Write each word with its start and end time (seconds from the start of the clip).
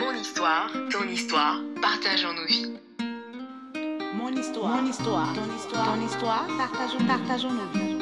Mon 0.00 0.14
histoire, 0.14 0.72
ton 0.90 1.06
histoire, 1.06 1.60
partageons 1.82 2.32
nos 2.32 2.46
vies. 2.46 2.72
Mon 4.14 4.30
histoire, 4.32 4.80
mon 4.80 4.88
histoire, 4.88 5.34
ton 5.34 5.54
histoire, 5.54 5.84
ton 5.84 6.06
histoire, 6.06 6.46
partageons, 6.56 7.06
partageons 7.06 7.52
nos 7.52 7.66
vies. 7.74 7.98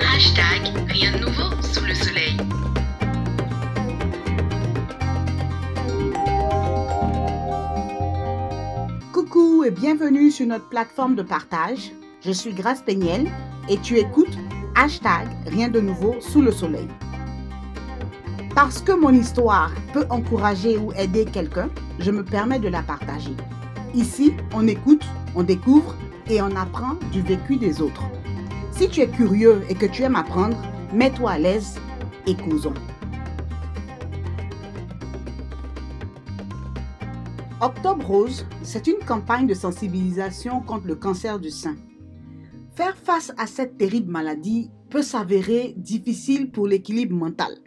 Hashtag 0.00 0.62
rien 0.88 1.12
de 1.12 1.18
nouveau 1.18 1.62
sous 1.62 1.84
le 1.84 1.94
soleil. 1.94 2.36
Coucou 9.12 9.62
et 9.62 9.70
bienvenue 9.70 10.32
sur 10.32 10.46
notre 10.48 10.68
plateforme 10.68 11.14
de 11.14 11.22
partage. 11.22 11.92
Je 12.24 12.30
suis 12.30 12.52
Grace 12.52 12.82
Peignel 12.82 13.28
et 13.68 13.78
tu 13.78 13.98
écoutes 13.98 14.38
hashtag 14.76 15.26
rien 15.46 15.68
de 15.68 15.80
nouveau 15.80 16.14
sous 16.20 16.40
le 16.40 16.52
soleil. 16.52 16.86
Parce 18.54 18.80
que 18.80 18.92
mon 18.92 19.10
histoire 19.10 19.72
peut 19.92 20.06
encourager 20.08 20.78
ou 20.78 20.92
aider 20.92 21.24
quelqu'un, 21.24 21.68
je 21.98 22.12
me 22.12 22.24
permets 22.24 22.60
de 22.60 22.68
la 22.68 22.82
partager. 22.82 23.34
Ici, 23.92 24.34
on 24.54 24.68
écoute, 24.68 25.04
on 25.34 25.42
découvre 25.42 25.96
et 26.30 26.40
on 26.40 26.54
apprend 26.54 26.94
du 27.10 27.22
vécu 27.22 27.56
des 27.56 27.82
autres. 27.82 28.04
Si 28.70 28.88
tu 28.88 29.00
es 29.00 29.08
curieux 29.08 29.64
et 29.68 29.74
que 29.74 29.86
tu 29.86 30.04
aimes 30.04 30.14
apprendre, 30.14 30.56
mets-toi 30.92 31.32
à 31.32 31.38
l'aise 31.38 31.80
et 32.28 32.36
causons. 32.36 32.74
Octobre 37.60 38.06
Rose, 38.06 38.46
c'est 38.62 38.86
une 38.86 39.04
campagne 39.04 39.48
de 39.48 39.54
sensibilisation 39.54 40.60
contre 40.60 40.86
le 40.86 40.94
cancer 40.94 41.40
du 41.40 41.50
sein. 41.50 41.74
Faire 42.74 42.96
face 42.96 43.32
à 43.36 43.46
cette 43.46 43.76
terrible 43.76 44.10
maladie 44.10 44.70
peut 44.88 45.02
s'avérer 45.02 45.74
difficile 45.76 46.50
pour 46.50 46.66
l'équilibre 46.66 47.14
mental. 47.14 47.58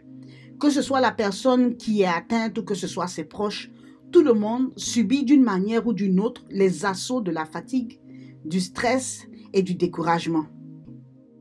Que 0.58 0.68
ce 0.68 0.82
soit 0.82 1.00
la 1.00 1.12
personne 1.12 1.76
qui 1.76 2.02
est 2.02 2.06
atteinte 2.06 2.58
ou 2.58 2.64
que 2.64 2.74
ce 2.74 2.88
soit 2.88 3.06
ses 3.06 3.22
proches, 3.22 3.70
tout 4.10 4.22
le 4.22 4.32
monde 4.32 4.72
subit 4.76 5.24
d'une 5.24 5.44
manière 5.44 5.86
ou 5.86 5.92
d'une 5.92 6.18
autre 6.18 6.44
les 6.50 6.84
assauts 6.84 7.20
de 7.20 7.30
la 7.30 7.44
fatigue, 7.44 8.00
du 8.44 8.60
stress 8.60 9.26
et 9.52 9.62
du 9.62 9.76
découragement. 9.76 10.46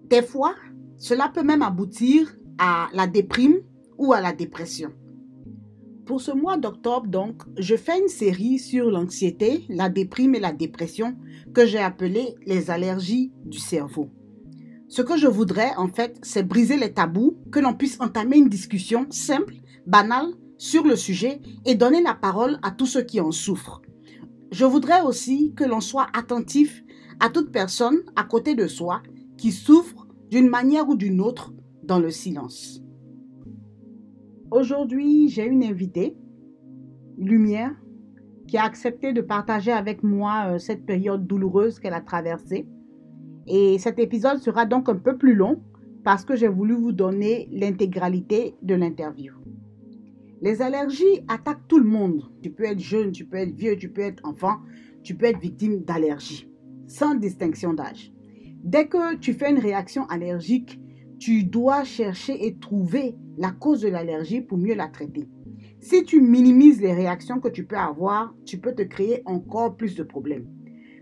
Des 0.09 0.21
fois, 0.21 0.53
cela 0.97 1.29
peut 1.33 1.43
même 1.43 1.63
aboutir 1.63 2.35
à 2.59 2.89
la 2.93 3.07
déprime 3.07 3.61
ou 3.97 4.13
à 4.13 4.21
la 4.21 4.31
dépression. 4.31 4.91
Pour 6.05 6.21
ce 6.21 6.31
mois 6.31 6.57
d'octobre, 6.57 7.07
donc, 7.07 7.41
je 7.57 7.75
fais 7.75 7.99
une 7.99 8.07
série 8.07 8.59
sur 8.59 8.91
l'anxiété, 8.91 9.65
la 9.69 9.89
déprime 9.89 10.35
et 10.35 10.39
la 10.39 10.51
dépression 10.51 11.15
que 11.53 11.65
j'ai 11.65 11.79
appelée 11.79 12.35
les 12.45 12.69
allergies 12.69 13.31
du 13.43 13.57
cerveau. 13.57 14.11
Ce 14.87 15.01
que 15.01 15.17
je 15.17 15.25
voudrais, 15.25 15.73
en 15.77 15.87
fait, 15.87 16.19
c'est 16.21 16.47
briser 16.47 16.77
les 16.77 16.93
tabous, 16.93 17.37
que 17.51 17.59
l'on 17.59 17.73
puisse 17.73 17.99
entamer 17.99 18.37
une 18.37 18.49
discussion 18.49 19.07
simple, 19.09 19.55
banale, 19.87 20.31
sur 20.59 20.83
le 20.83 20.95
sujet 20.95 21.41
et 21.65 21.73
donner 21.73 22.03
la 22.03 22.13
parole 22.13 22.59
à 22.61 22.69
tous 22.69 22.85
ceux 22.85 23.01
qui 23.01 23.19
en 23.19 23.31
souffrent. 23.31 23.81
Je 24.51 24.63
voudrais 24.63 25.01
aussi 25.01 25.53
que 25.55 25.63
l'on 25.63 25.81
soit 25.81 26.07
attentif 26.13 26.83
à 27.19 27.29
toute 27.29 27.51
personne 27.51 27.97
à 28.15 28.23
côté 28.23 28.53
de 28.53 28.67
soi 28.67 29.01
qui 29.37 29.51
souffre 29.51 30.07
d'une 30.29 30.49
manière 30.49 30.87
ou 30.87 30.95
d'une 30.95 31.19
autre 31.19 31.51
dans 31.83 31.99
le 31.99 32.11
silence. 32.11 32.84
Aujourd'hui, 34.55 35.27
j'ai 35.27 35.45
une 35.45 35.65
invitée, 35.65 36.15
Lumière, 37.17 37.75
qui 38.47 38.57
a 38.57 38.63
accepté 38.63 39.11
de 39.11 39.19
partager 39.19 39.73
avec 39.73 40.01
moi 40.01 40.45
euh, 40.47 40.59
cette 40.59 40.85
période 40.85 41.27
douloureuse 41.27 41.77
qu'elle 41.77 41.93
a 41.93 41.99
traversée. 41.99 42.65
Et 43.47 43.77
cet 43.79 43.99
épisode 43.99 44.37
sera 44.37 44.65
donc 44.65 44.87
un 44.87 44.95
peu 44.95 45.17
plus 45.17 45.35
long 45.35 45.61
parce 46.05 46.23
que 46.23 46.37
j'ai 46.37 46.47
voulu 46.47 46.73
vous 46.73 46.93
donner 46.93 47.49
l'intégralité 47.51 48.55
de 48.61 48.75
l'interview. 48.75 49.33
Les 50.41 50.61
allergies 50.61 51.25
attaquent 51.27 51.67
tout 51.67 51.79
le 51.79 51.89
monde. 51.89 52.23
Tu 52.41 52.49
peux 52.49 52.63
être 52.63 52.79
jeune, 52.79 53.11
tu 53.11 53.25
peux 53.25 53.35
être 53.35 53.55
vieux, 53.55 53.75
tu 53.75 53.89
peux 53.89 54.03
être 54.03 54.25
enfant, 54.25 54.59
tu 55.03 55.15
peux 55.15 55.25
être 55.25 55.41
victime 55.41 55.83
d'allergies, 55.83 56.49
sans 56.87 57.15
distinction 57.15 57.73
d'âge. 57.73 58.13
Dès 58.63 58.87
que 58.87 59.17
tu 59.17 59.33
fais 59.33 59.51
une 59.51 59.59
réaction 59.59 60.05
allergique, 60.05 60.79
tu 61.19 61.43
dois 61.43 61.83
chercher 61.83 62.45
et 62.45 62.57
trouver 62.57 63.15
la 63.37 63.51
cause 63.51 63.81
de 63.81 63.89
l'allergie 63.89 64.41
pour 64.41 64.57
mieux 64.57 64.75
la 64.75 64.87
traiter. 64.87 65.27
Si 65.79 66.03
tu 66.03 66.21
minimises 66.21 66.81
les 66.81 66.93
réactions 66.93 67.39
que 67.39 67.49
tu 67.49 67.65
peux 67.65 67.77
avoir, 67.77 68.33
tu 68.45 68.57
peux 68.57 68.73
te 68.73 68.81
créer 68.81 69.21
encore 69.25 69.75
plus 69.75 69.95
de 69.95 70.03
problèmes. 70.03 70.47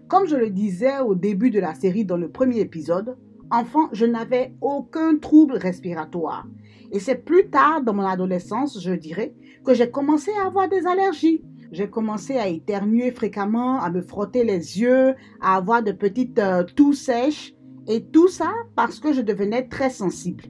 Comme 0.07 0.28
je 0.28 0.35
le 0.35 0.50
disais 0.50 1.00
au 1.00 1.16
début 1.16 1.50
de 1.50 1.59
la 1.59 1.74
série 1.74 2.06
dans 2.06 2.18
le 2.18 2.29
premier 2.29 2.59
épisode, 2.59 3.18
enfant, 3.50 3.90
je 3.94 4.06
n'avais 4.06 4.53
aucun 4.62 5.18
trouble 5.18 5.56
respiratoire. 5.56 6.45
Et 6.91 7.00
c'est 7.00 7.24
plus 7.24 7.50
tard 7.50 7.81
dans 7.81 7.94
mon 7.94 8.06
adolescence, 8.06 8.80
je 8.81 8.91
dirais, 8.91 9.34
que 9.66 9.74
j'ai 9.74 9.90
commencé 9.90 10.31
à 10.41 10.47
avoir 10.47 10.69
des 10.69 10.85
allergies. 10.85 11.44
J'ai 11.72 11.90
commencé 11.90 12.35
à 12.35 12.47
éternuer 12.47 13.12
fréquemment, 13.12 13.80
à 13.80 13.90
me 13.90 14.01
frotter 14.01 14.44
les 14.44 14.80
yeux, 14.80 15.16
à 15.41 15.56
avoir 15.56 15.81
de 15.81 15.91
petites 15.91 16.38
euh, 16.38 16.63
toux 16.63 16.94
sèches. 16.94 17.56
Et 17.88 18.04
tout 18.04 18.30
ça 18.30 18.54
parce 18.76 19.00
que 19.00 19.12
je 19.12 19.22
devenais 19.22 19.68
très 19.68 19.90
sensible. 19.90 20.46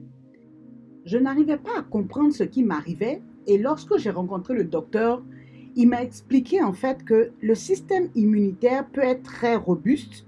Je 1.04 1.18
n'arrivais 1.18 1.58
pas 1.58 1.78
à 1.78 1.82
comprendre 1.82 2.32
ce 2.32 2.44
qui 2.44 2.62
m'arrivait 2.62 3.22
et 3.46 3.58
lorsque 3.58 3.98
j'ai 3.98 4.10
rencontré 4.10 4.54
le 4.54 4.64
docteur, 4.64 5.22
il 5.76 5.88
m'a 5.88 6.02
expliqué 6.02 6.62
en 6.62 6.72
fait 6.72 7.04
que 7.04 7.32
le 7.42 7.54
système 7.54 8.08
immunitaire 8.14 8.86
peut 8.86 9.02
être 9.02 9.24
très 9.24 9.56
robuste, 9.56 10.26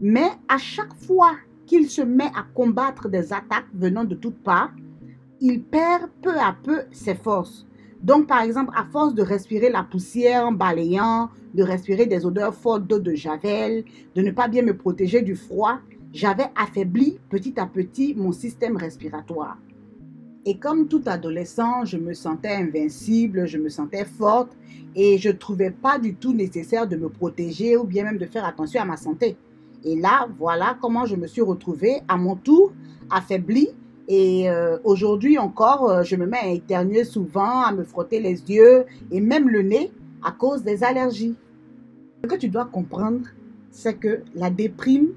mais 0.00 0.28
à 0.48 0.56
chaque 0.56 0.94
fois 0.94 1.32
qu'il 1.66 1.90
se 1.90 2.02
met 2.02 2.30
à 2.34 2.46
combattre 2.54 3.08
des 3.08 3.32
attaques 3.32 3.68
venant 3.74 4.04
de 4.04 4.14
toutes 4.14 4.42
parts, 4.42 4.72
il 5.40 5.62
perd 5.62 6.10
peu 6.22 6.36
à 6.38 6.56
peu 6.62 6.80
ses 6.90 7.14
forces. 7.14 7.66
Donc, 8.02 8.26
par 8.26 8.40
exemple, 8.40 8.72
à 8.74 8.84
force 8.84 9.14
de 9.14 9.22
respirer 9.22 9.70
la 9.70 9.82
poussière 9.82 10.46
en 10.46 10.52
balayant, 10.52 11.28
de 11.54 11.62
respirer 11.62 12.06
des 12.06 12.24
odeurs 12.24 12.54
fortes 12.54 12.86
d'eau 12.86 12.98
de 12.98 13.14
javel, 13.14 13.84
de 14.14 14.22
ne 14.22 14.30
pas 14.30 14.48
bien 14.48 14.62
me 14.62 14.76
protéger 14.76 15.20
du 15.20 15.36
froid, 15.36 15.80
j'avais 16.12 16.50
affaibli 16.56 17.18
petit 17.28 17.58
à 17.58 17.66
petit 17.66 18.14
mon 18.14 18.32
système 18.32 18.76
respiratoire. 18.76 19.58
Et 20.46 20.56
comme 20.56 20.88
tout 20.88 21.02
adolescent, 21.06 21.84
je 21.84 21.98
me 21.98 22.14
sentais 22.14 22.54
invincible, 22.54 23.46
je 23.46 23.58
me 23.58 23.68
sentais 23.68 24.04
forte 24.04 24.56
et 24.96 25.18
je 25.18 25.28
ne 25.28 25.34
trouvais 25.34 25.70
pas 25.70 25.98
du 25.98 26.14
tout 26.14 26.32
nécessaire 26.32 26.86
de 26.86 26.96
me 26.96 27.08
protéger 27.08 27.76
ou 27.76 27.84
bien 27.84 28.04
même 28.04 28.18
de 28.18 28.24
faire 28.24 28.46
attention 28.46 28.80
à 28.80 28.86
ma 28.86 28.96
santé. 28.96 29.36
Et 29.84 29.96
là, 29.96 30.28
voilà 30.38 30.76
comment 30.80 31.04
je 31.04 31.16
me 31.16 31.26
suis 31.26 31.42
retrouvée 31.42 32.00
à 32.08 32.16
mon 32.16 32.36
tour 32.36 32.72
affaiblie. 33.10 33.68
Et 34.08 34.50
euh, 34.50 34.78
aujourd'hui 34.82 35.38
encore, 35.38 35.90
euh, 35.90 36.02
je 36.02 36.16
me 36.16 36.26
mets 36.26 36.38
à 36.38 36.48
éternuer 36.48 37.04
souvent, 37.04 37.60
à 37.60 37.72
me 37.72 37.84
frotter 37.84 38.18
les 38.18 38.42
yeux 38.50 38.86
et 39.10 39.20
même 39.20 39.48
le 39.48 39.62
nez 39.62 39.92
à 40.24 40.32
cause 40.32 40.62
des 40.62 40.82
allergies. 40.82 41.36
Ce 42.24 42.28
que 42.28 42.34
tu 42.34 42.48
dois 42.48 42.64
comprendre, 42.64 43.28
c'est 43.70 43.94
que 43.94 44.22
la 44.34 44.50
déprime 44.50 45.10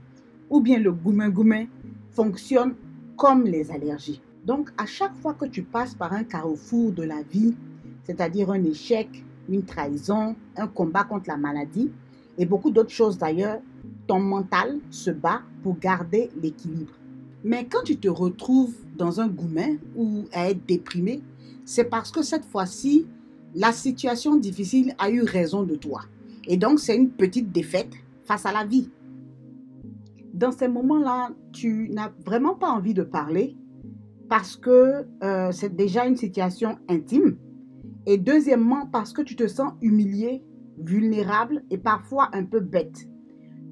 ou 0.54 0.62
bien 0.62 0.78
le 0.78 0.92
goumin-goumin 0.92 1.66
fonctionne 2.12 2.76
comme 3.18 3.46
les 3.46 3.72
allergies. 3.72 4.22
Donc, 4.46 4.70
à 4.78 4.86
chaque 4.86 5.16
fois 5.16 5.34
que 5.34 5.46
tu 5.46 5.64
passes 5.64 5.96
par 5.96 6.14
un 6.14 6.24
carrefour 6.24 6.92
de 6.92 7.02
la 7.02 7.24
vie, 7.24 7.56
c'est-à-dire 8.04 8.52
un 8.52 8.64
échec, 8.64 9.08
une 9.50 9.64
trahison, 9.64 10.36
un 10.56 10.68
combat 10.68 11.06
contre 11.06 11.28
la 11.28 11.38
maladie, 11.38 11.90
et 12.38 12.46
beaucoup 12.46 12.70
d'autres 12.70 12.92
choses 12.92 13.18
d'ailleurs, 13.18 13.62
ton 14.06 14.20
mental 14.20 14.78
se 14.92 15.10
bat 15.10 15.42
pour 15.64 15.80
garder 15.80 16.30
l'équilibre. 16.40 16.94
Mais 17.44 17.66
quand 17.66 17.82
tu 17.84 17.98
te 17.98 18.08
retrouves 18.08 18.76
dans 18.96 19.22
un 19.22 19.30
goumin 19.30 19.78
ou 19.96 20.26
à 20.34 20.52
être 20.52 20.64
déprimé, 20.68 21.24
c'est 21.66 21.86
parce 21.86 22.12
que 22.12 22.22
cette 22.22 22.46
fois-ci, 22.46 23.08
la 23.56 23.72
situation 23.72 24.36
difficile 24.36 24.94
a 25.00 25.10
eu 25.10 25.24
raison 25.24 25.64
de 25.64 25.74
toi. 25.74 26.02
Et 26.48 26.58
donc, 26.58 26.80
c'est 26.80 26.96
une 26.96 27.10
petite 27.10 27.52
défaite 27.52 27.94
face 28.26 28.46
à 28.46 28.52
la 28.52 28.66
vie. 28.66 28.92
Dans 30.44 30.52
ces 30.52 30.68
moments-là, 30.68 31.30
tu 31.54 31.88
n'as 31.94 32.12
vraiment 32.26 32.54
pas 32.54 32.68
envie 32.68 32.94
de 32.94 33.04
parler 33.04 33.56
parce 34.28 34.58
que 34.58 35.06
euh, 35.24 35.54
c'est 35.54 35.74
déjà 35.74 36.06
une 36.06 36.18
situation 36.18 36.78
intime. 36.90 37.38
Et 38.06 38.18
deuxièmement, 38.18 38.88
parce 38.88 39.14
que 39.14 39.22
tu 39.22 39.38
te 39.38 39.48
sens 39.48 39.72
humilié, 39.82 40.44
vulnérable 40.78 41.64
et 41.72 41.78
parfois 41.78 42.28
un 42.34 42.44
peu 42.44 42.60
bête. 42.60 43.08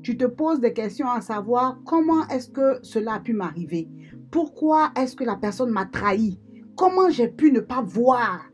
Tu 0.02 0.16
te 0.16 0.24
poses 0.24 0.62
des 0.62 0.72
questions 0.72 1.10
à 1.10 1.20
savoir 1.20 1.78
comment 1.84 2.26
est-ce 2.30 2.48
que 2.48 2.80
cela 2.84 3.16
a 3.16 3.20
pu 3.20 3.34
m'arriver? 3.34 3.90
Pourquoi 4.32 4.94
est-ce 4.96 5.18
que 5.18 5.26
la 5.26 5.36
personne 5.36 5.72
m'a 5.72 5.88
trahi? 5.88 6.40
Comment 6.78 7.10
j'ai 7.10 7.28
pu 7.28 7.52
ne 7.52 7.60
pas 7.60 7.82
voir? 7.82 8.46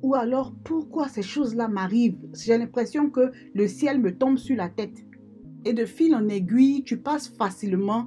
Ou 0.00 0.14
alors 0.14 0.54
pourquoi 0.64 1.08
ces 1.08 1.20
choses-là 1.20 1.68
m'arrivent? 1.68 2.16
J'ai 2.32 2.56
l'impression 2.56 3.10
que 3.10 3.30
le 3.52 3.68
ciel 3.68 4.00
me 4.00 4.16
tombe 4.16 4.38
sur 4.38 4.56
la 4.56 4.70
tête. 4.70 5.04
Et 5.64 5.72
de 5.72 5.86
fil 5.86 6.14
en 6.14 6.28
aiguille, 6.28 6.82
tu 6.84 6.98
passes 6.98 7.28
facilement 7.28 8.06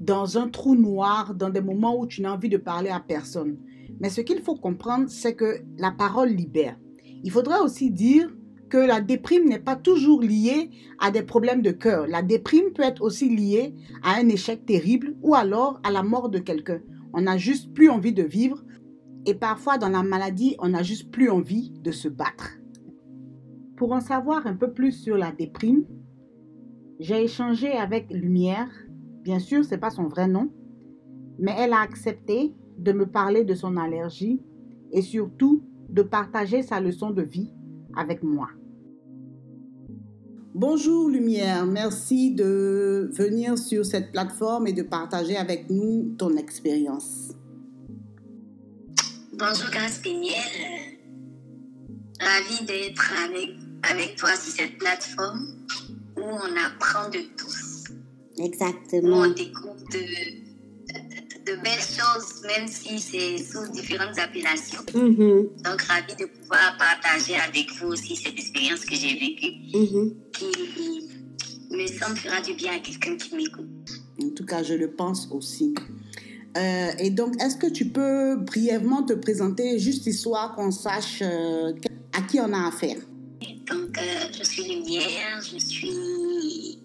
dans 0.00 0.38
un 0.38 0.48
trou 0.48 0.74
noir, 0.74 1.34
dans 1.34 1.50
des 1.50 1.60
moments 1.60 1.98
où 1.98 2.06
tu 2.06 2.22
n'as 2.22 2.32
envie 2.32 2.48
de 2.48 2.56
parler 2.56 2.90
à 2.90 3.00
personne. 3.00 3.56
Mais 4.00 4.10
ce 4.10 4.20
qu'il 4.20 4.40
faut 4.40 4.54
comprendre, 4.54 5.08
c'est 5.08 5.34
que 5.34 5.60
la 5.76 5.90
parole 5.90 6.28
libère. 6.28 6.78
Il 7.24 7.30
faudrait 7.30 7.60
aussi 7.60 7.90
dire 7.90 8.30
que 8.68 8.78
la 8.78 9.00
déprime 9.00 9.48
n'est 9.48 9.58
pas 9.58 9.76
toujours 9.76 10.20
liée 10.20 10.70
à 10.98 11.10
des 11.10 11.22
problèmes 11.22 11.62
de 11.62 11.70
cœur. 11.70 12.06
La 12.06 12.22
déprime 12.22 12.72
peut 12.74 12.82
être 12.82 13.02
aussi 13.02 13.34
liée 13.34 13.74
à 14.02 14.16
un 14.18 14.28
échec 14.28 14.66
terrible 14.66 15.16
ou 15.22 15.34
alors 15.34 15.80
à 15.82 15.90
la 15.90 16.02
mort 16.02 16.28
de 16.28 16.38
quelqu'un. 16.38 16.80
On 17.12 17.22
n'a 17.22 17.38
juste 17.38 17.72
plus 17.72 17.88
envie 17.88 18.12
de 18.12 18.22
vivre 18.22 18.62
et 19.26 19.34
parfois 19.34 19.78
dans 19.78 19.88
la 19.88 20.02
maladie, 20.02 20.56
on 20.58 20.68
n'a 20.68 20.82
juste 20.82 21.10
plus 21.10 21.30
envie 21.30 21.70
de 21.82 21.90
se 21.90 22.08
battre. 22.08 22.58
Pour 23.76 23.92
en 23.92 24.00
savoir 24.00 24.46
un 24.46 24.54
peu 24.54 24.72
plus 24.72 24.92
sur 24.92 25.16
la 25.16 25.32
déprime, 25.32 25.84
j'ai 26.98 27.24
échangé 27.24 27.72
avec 27.72 28.10
Lumière. 28.10 28.68
Bien 29.22 29.38
sûr, 29.38 29.64
ce 29.64 29.70
n'est 29.70 29.78
pas 29.78 29.90
son 29.90 30.08
vrai 30.08 30.26
nom, 30.26 30.50
mais 31.38 31.54
elle 31.56 31.72
a 31.72 31.80
accepté 31.80 32.54
de 32.78 32.92
me 32.92 33.06
parler 33.06 33.44
de 33.44 33.54
son 33.54 33.76
allergie 33.76 34.40
et 34.92 35.02
surtout 35.02 35.62
de 35.88 36.02
partager 36.02 36.62
sa 36.62 36.80
leçon 36.80 37.10
de 37.10 37.22
vie 37.22 37.52
avec 37.96 38.22
moi. 38.22 38.48
Bonjour 40.54 41.08
Lumière, 41.08 41.66
merci 41.66 42.34
de 42.34 43.10
venir 43.12 43.56
sur 43.56 43.84
cette 43.86 44.10
plateforme 44.10 44.66
et 44.66 44.72
de 44.72 44.82
partager 44.82 45.36
avec 45.36 45.70
nous 45.70 46.14
ton 46.18 46.36
expérience. 46.36 47.32
Bonjour 49.38 49.70
Grâce 49.70 50.04
Lumière, 50.04 50.34
ravi 52.20 52.64
d'être 52.66 53.12
avec, 53.24 53.50
avec 53.88 54.16
toi 54.16 54.30
sur 54.30 54.52
cette 54.52 54.78
plateforme 54.78 55.57
où 56.28 56.34
on 56.34 56.56
apprend 56.56 57.08
de 57.10 57.20
tous. 57.36 57.84
Exactement. 58.38 59.20
Où 59.20 59.24
on 59.24 59.30
découvre 59.32 59.84
de, 59.90 60.04
de 61.46 61.62
belles 61.62 61.80
choses, 61.80 62.42
même 62.46 62.68
si 62.68 62.98
c'est 63.00 63.38
sous 63.38 63.70
différentes 63.72 64.18
appellations. 64.18 64.82
Mhm, 64.94 65.48
Donc, 65.64 65.82
ravi 65.82 66.14
de 66.16 66.26
pouvoir 66.26 66.76
partager 66.78 67.36
avec 67.36 67.70
vous 67.80 67.88
aussi 67.88 68.16
cette 68.16 68.38
expérience 68.38 68.84
que 68.84 68.94
j'ai 68.94 69.14
vécue, 69.14 69.52
mhm. 69.74 70.14
qui 70.32 71.08
me 71.70 71.86
semble 71.86 72.16
fera 72.16 72.40
du 72.40 72.54
bien 72.54 72.72
à 72.76 72.78
quelqu'un 72.78 73.16
qui 73.16 73.34
m'écoute. 73.34 73.66
En 74.22 74.30
tout 74.30 74.44
cas, 74.44 74.62
je 74.62 74.74
le 74.74 74.90
pense 74.90 75.28
aussi. 75.30 75.74
Euh, 76.56 76.90
et 76.98 77.10
donc, 77.10 77.40
est-ce 77.40 77.56
que 77.56 77.66
tu 77.66 77.86
peux 77.86 78.36
brièvement 78.36 79.02
te 79.02 79.12
présenter, 79.12 79.78
juste 79.78 80.06
histoire 80.06 80.54
qu'on 80.56 80.70
sache 80.70 81.22
euh, 81.22 81.72
à 82.16 82.22
qui 82.22 82.40
on 82.40 82.52
a 82.52 82.68
affaire? 82.68 82.96
Donc, 83.70 83.98
euh, 83.98 84.02
je 84.38 84.42
suis 84.44 84.62
Lumière, 84.64 85.40
je 85.42 85.58
suis 85.58 86.78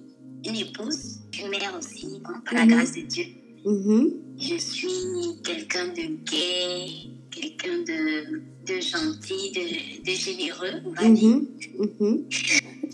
une 0.45 0.56
épouse, 0.56 1.19
une 1.41 1.50
mère 1.50 1.74
aussi, 1.77 2.07
bon, 2.24 2.33
par 2.45 2.53
la 2.53 2.65
Mhm. 2.65 2.71
grâce 2.71 2.94
de 2.94 3.01
Dieu. 3.01 3.25
Mhm. 3.65 4.12
Je 4.39 4.56
suis 4.57 5.41
quelqu'un 5.44 5.88
de 5.88 6.01
gai, 6.30 7.09
quelqu'un 7.31 7.77
de, 7.88 8.41
de 8.65 8.81
gentil, 8.81 9.51
de, 9.51 10.03
de 10.03 10.12
généreux, 10.12 10.81
on 10.85 10.91
va 10.91 11.09
dire. 11.09 11.41
Mhm. 11.80 12.25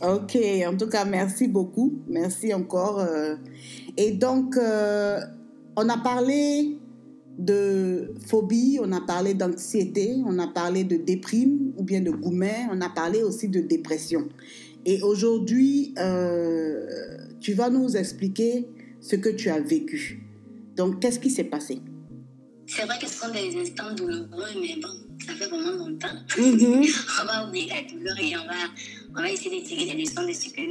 Ok, 0.04 0.38
en 0.68 0.78
tout 0.78 0.88
cas, 0.88 1.06
merci 1.06 1.48
beaucoup. 1.48 1.94
Merci 2.08 2.54
encore. 2.54 3.00
euh. 3.00 3.36
Et 3.98 4.12
donc, 4.12 4.56
euh, 4.58 5.20
on 5.76 5.90
a 5.90 5.98
parlé 5.98 6.78
de 7.40 8.14
phobie, 8.28 8.80
on 8.82 8.92
a 8.92 9.02
parlé 9.02 9.34
d'anxiété, 9.34 10.18
on 10.26 10.38
a 10.40 10.48
parlé 10.48 10.84
de 10.84 10.98
déprime 10.98 11.72
ou 11.78 11.84
bien 11.84 12.02
de 12.02 12.12
gourmet, 12.12 12.68
on 12.72 12.82
a 12.82 12.90
parlé 12.90 13.24
aussi 13.24 13.48
de 13.48 13.62
dépression. 13.62 14.28
Et 14.86 15.02
aujourd'hui, 15.02 15.94
euh, 15.98 16.86
tu 17.40 17.54
vas 17.54 17.70
nous 17.70 17.96
expliquer 17.96 18.66
ce 19.00 19.16
que 19.16 19.30
tu 19.30 19.50
as 19.50 19.62
vécu. 19.62 20.22
Donc, 20.76 21.00
qu'est-ce 21.00 21.20
qui 21.20 21.30
s'est 21.30 21.46
passé? 21.46 21.80
C'est 22.68 22.86
vrai 22.86 22.98
que 23.02 23.08
ce 23.08 23.20
sont 23.20 23.32
des 23.32 23.58
instants 23.58 23.94
douloureux, 23.96 24.54
mais 24.62 24.76
bon, 24.82 24.90
ça 25.26 25.34
fait 25.34 25.48
vraiment 25.48 25.86
longtemps. 25.86 26.08
Mhm. 26.38 26.84
on 27.22 27.26
va 27.26 27.48
oublier 27.48 27.70
la 27.70 27.84
douleur 27.92 28.18
et 28.20 28.36
on 28.38 28.46
va, 28.46 29.18
on 29.18 29.22
va 29.22 29.32
essayer 29.32 29.62
de 29.62 29.66
tirer 29.66 29.86
des 29.96 30.02
leçons 30.02 30.28
de 30.28 30.34
ce 30.34 30.50
que, 30.50 30.62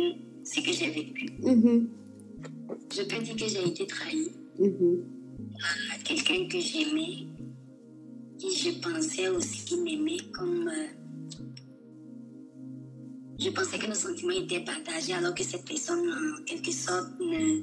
ce 0.44 0.60
que 0.60 0.72
j'ai 0.72 0.90
vécu. 0.90 1.30
Mhm. 1.42 1.88
Je 2.94 3.02
peux 3.02 3.22
dire 3.22 3.36
que 3.36 3.48
j'ai 3.48 3.66
été 3.66 3.86
trahie 3.86 4.32
Mhm. 4.58 5.17
À 5.94 5.98
quelqu'un 6.04 6.48
que 6.48 6.58
j'aimais, 6.60 7.26
qui 8.38 8.56
je 8.56 8.80
pensais 8.80 9.28
aussi 9.28 9.76
m'aimait 9.80 10.30
comme... 10.32 10.68
euh, 10.68 10.86
je 13.40 13.50
pensais 13.50 13.78
que 13.78 13.86
nos 13.86 13.94
sentiments 13.94 14.32
étaient 14.32 14.64
partagés 14.64 15.12
alors 15.12 15.34
que 15.34 15.44
cette 15.44 15.64
personne, 15.64 16.00
en 16.10 16.42
quelque 16.44 16.72
sorte, 16.72 17.08
ne, 17.20 17.62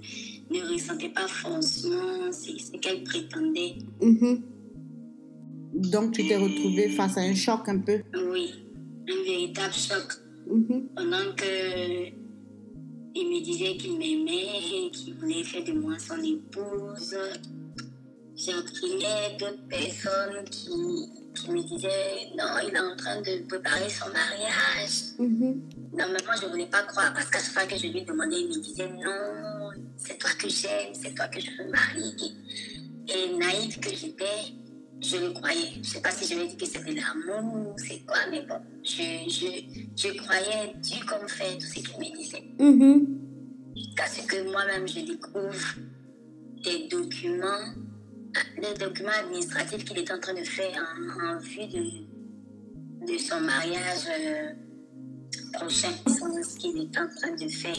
ne 0.50 0.74
ressentait 0.74 1.10
pas 1.10 1.28
forcément 1.28 2.32
ce 2.32 2.78
qu'elle 2.78 3.04
prétendait. 3.04 3.76
Mhm. 4.02 4.42
Donc, 5.92 6.14
tu 6.14 6.26
t'es 6.26 6.38
retrouvé 6.38 6.88
face 6.90 7.18
à 7.18 7.22
un 7.22 7.36
choc 7.36 7.68
un 7.68 7.80
peu. 7.80 8.02
Oui, 8.32 8.54
un 9.10 9.24
véritable 9.26 9.74
choc. 9.74 10.14
Mhm. 10.50 10.88
Pendant 10.96 11.36
que 11.36 12.26
il 13.18 13.30
me 13.30 13.44
disait 13.44 13.78
qu'il 13.78 13.98
m'aimait, 13.98 14.90
qu'il 14.92 15.14
voulait 15.16 15.44
faire 15.44 15.64
de 15.64 15.72
moi 15.74 15.98
son 16.00 16.22
épouse, 16.22 17.16
j'entendais 18.36 19.38
d'autres 19.40 19.68
personnes 19.70 20.44
qui, 20.50 21.10
qui 21.34 21.52
me 21.52 21.64
disaient 21.64 22.32
non, 22.38 22.46
il 22.68 22.76
est 22.76 22.80
en 22.80 22.96
train 22.96 23.22
de 23.22 23.48
préparer 23.48 23.90
son 23.90 24.10
mariage. 24.10 25.16
Mhm. 25.20 25.62
Normalement, 25.94 26.34
je 26.40 26.46
ne 26.46 26.52
voulais 26.52 26.66
pas 26.66 26.84
croire 26.84 27.14
parce 27.14 27.30
qu'à 27.30 27.40
chaque 27.40 27.54
fois 27.54 27.66
que 27.66 27.78
je 27.78 27.88
lui 27.88 28.04
demandais, 28.04 28.42
il 28.42 28.48
me 28.50 28.62
disait 28.62 28.90
non, 28.90 29.72
c'est 29.98 30.18
toi 30.18 30.32
que 30.38 30.50
j'aime, 30.50 30.94
c'est 30.94 31.14
toi 31.16 31.28
que 31.28 31.40
je 31.40 31.52
veux 31.58 31.70
marier. 31.70 32.32
Et 33.08 33.38
naïve 33.38 33.80
que 33.80 33.90
j'étais, 33.90 34.54
je 35.02 35.18
le 35.18 35.32
croyais. 35.32 35.72
Je 35.76 35.80
ne 35.80 35.84
sais 35.84 36.02
pas 36.02 36.12
si 36.12 36.26
je 36.34 36.40
vais 36.40 36.48
dire 36.48 36.58
que 36.58 36.66
c'était 36.66 36.94
l'amour 36.94 37.54
ou 37.54 37.74
c'est 37.78 38.06
quoi, 38.06 38.18
mais 38.30 38.42
bon, 38.42 38.60
je, 38.84 39.30
je, 39.30 39.64
je 39.96 40.18
croyais 40.18 40.74
Dieu 40.82 40.98
comme 41.08 41.28
fait 41.28 41.58
tout 41.58 41.68
ce 41.68 41.74
qu'il 41.76 42.00
me 42.00 42.18
disait. 42.18 42.44
Mhm. 42.60 43.20
Jusqu'à 43.76 44.08
ce 44.08 44.22
que 44.26 44.52
moi-même 44.52 44.88
je 44.88 45.02
découvre 45.02 45.76
des 46.64 46.88
documents, 46.88 47.74
des 48.62 48.86
documents 48.86 49.10
administratifs 49.24 49.86
qu'il 49.86 49.98
est 50.00 50.12
en 50.12 50.20
train 50.20 50.34
de 50.34 50.44
faire 50.44 50.72
en, 50.98 51.36
en 51.36 51.40
vue 51.40 51.68
de, 51.68 53.14
de 53.14 53.18
son 53.18 53.42
mariage 53.42 54.08
euh, 54.10 54.54
prochain, 55.54 55.90
ce 56.08 56.58
qu'il 56.58 56.78
est 56.78 56.98
en 56.98 57.08
train 57.08 57.36
de 57.36 57.48
faire. 57.50 57.76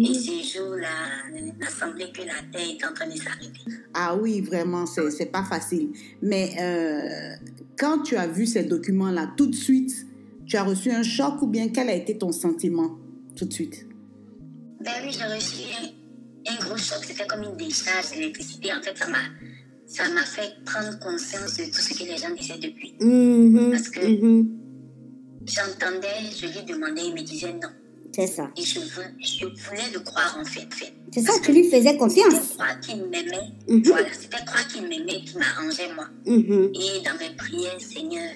Et 0.00 0.14
ces 0.14 0.42
jours-là, 0.42 0.88
il 1.34 1.54
a 1.62 1.70
semblé 1.70 2.10
que 2.12 2.22
la 2.22 2.40
terre 2.52 2.68
est 2.68 2.84
en 2.84 2.92
train 2.92 3.08
de 3.08 3.16
s'arrêter. 3.16 3.60
Ah 3.94 4.16
oui, 4.16 4.40
vraiment, 4.40 4.86
c'est 4.86 5.26
pas 5.26 5.44
facile. 5.44 5.90
Mais 6.22 6.54
euh, 6.60 7.46
quand 7.78 8.02
tu 8.02 8.16
as 8.16 8.26
vu 8.26 8.46
ces 8.46 8.64
documents-là, 8.64 9.32
tout 9.36 9.46
de 9.46 9.54
suite, 9.54 10.06
tu 10.46 10.56
as 10.56 10.62
reçu 10.64 10.90
un 10.90 11.02
choc 11.02 11.42
ou 11.42 11.46
bien 11.46 11.68
quel 11.68 11.88
a 11.88 11.94
été 11.94 12.16
ton 12.18 12.32
sentiment 12.32 12.98
tout 13.36 13.44
de 13.44 13.52
suite? 13.52 13.86
Ben 14.80 14.92
oui, 15.04 15.10
j'ai 15.12 15.24
reçu 15.24 15.62
un, 15.80 16.52
un 16.52 16.56
gros 16.56 16.76
choc. 16.76 17.04
C'était 17.04 17.26
comme 17.26 17.42
une 17.42 17.56
décharge 17.56 18.10
d'électricité. 18.10 18.72
En 18.72 18.82
fait, 18.82 18.96
ça 18.96 19.06
m'a, 19.08 19.18
ça 19.92 20.08
m'a 20.10 20.24
fait 20.24 20.52
prendre 20.64 20.98
conscience 21.00 21.56
de 21.56 21.64
tout 21.64 21.80
ce 21.80 21.92
que 21.94 22.04
les 22.04 22.16
gens 22.16 22.32
disaient 22.38 22.58
depuis. 22.58 22.94
Mhm. 23.00 23.70
Parce 23.72 23.88
que- 23.88 24.06
Mhm. 24.06 24.56
J'entendais, 25.46 26.30
je 26.38 26.46
lui 26.46 26.64
demandais, 26.64 27.02
il 27.06 27.14
me 27.14 27.22
disait 27.22 27.52
non. 27.54 27.70
C'est 28.14 28.26
ça. 28.26 28.50
Et 28.56 28.62
je 28.62 28.80
voulais, 28.80 29.14
je 29.20 29.44
voulais 29.46 29.90
le 29.92 30.00
croire 30.00 30.36
en 30.40 30.44
fait. 30.44 30.66
fait. 30.74 30.92
C'est 31.14 31.22
ça, 31.22 31.32
tu 31.42 31.52
lui 31.52 31.64
faisais 31.64 31.82
C'était 31.82 31.96
confiance. 31.96 32.48
croire 32.54 32.78
qu'il 32.80 32.96
m'aimait. 33.04 33.52
Mhm. 33.68 33.82
Voilà, 33.86 34.08
c'était 34.12 34.44
croire 34.44 34.66
qu'il 34.68 34.82
m'aimait 34.82 35.22
qui 35.24 35.36
m'arrangeait 35.38 35.92
moi. 35.94 36.08
Et 36.26 37.02
dans 37.04 37.16
mes 37.18 37.34
prières, 37.36 37.80
Seigneur, 37.80 38.30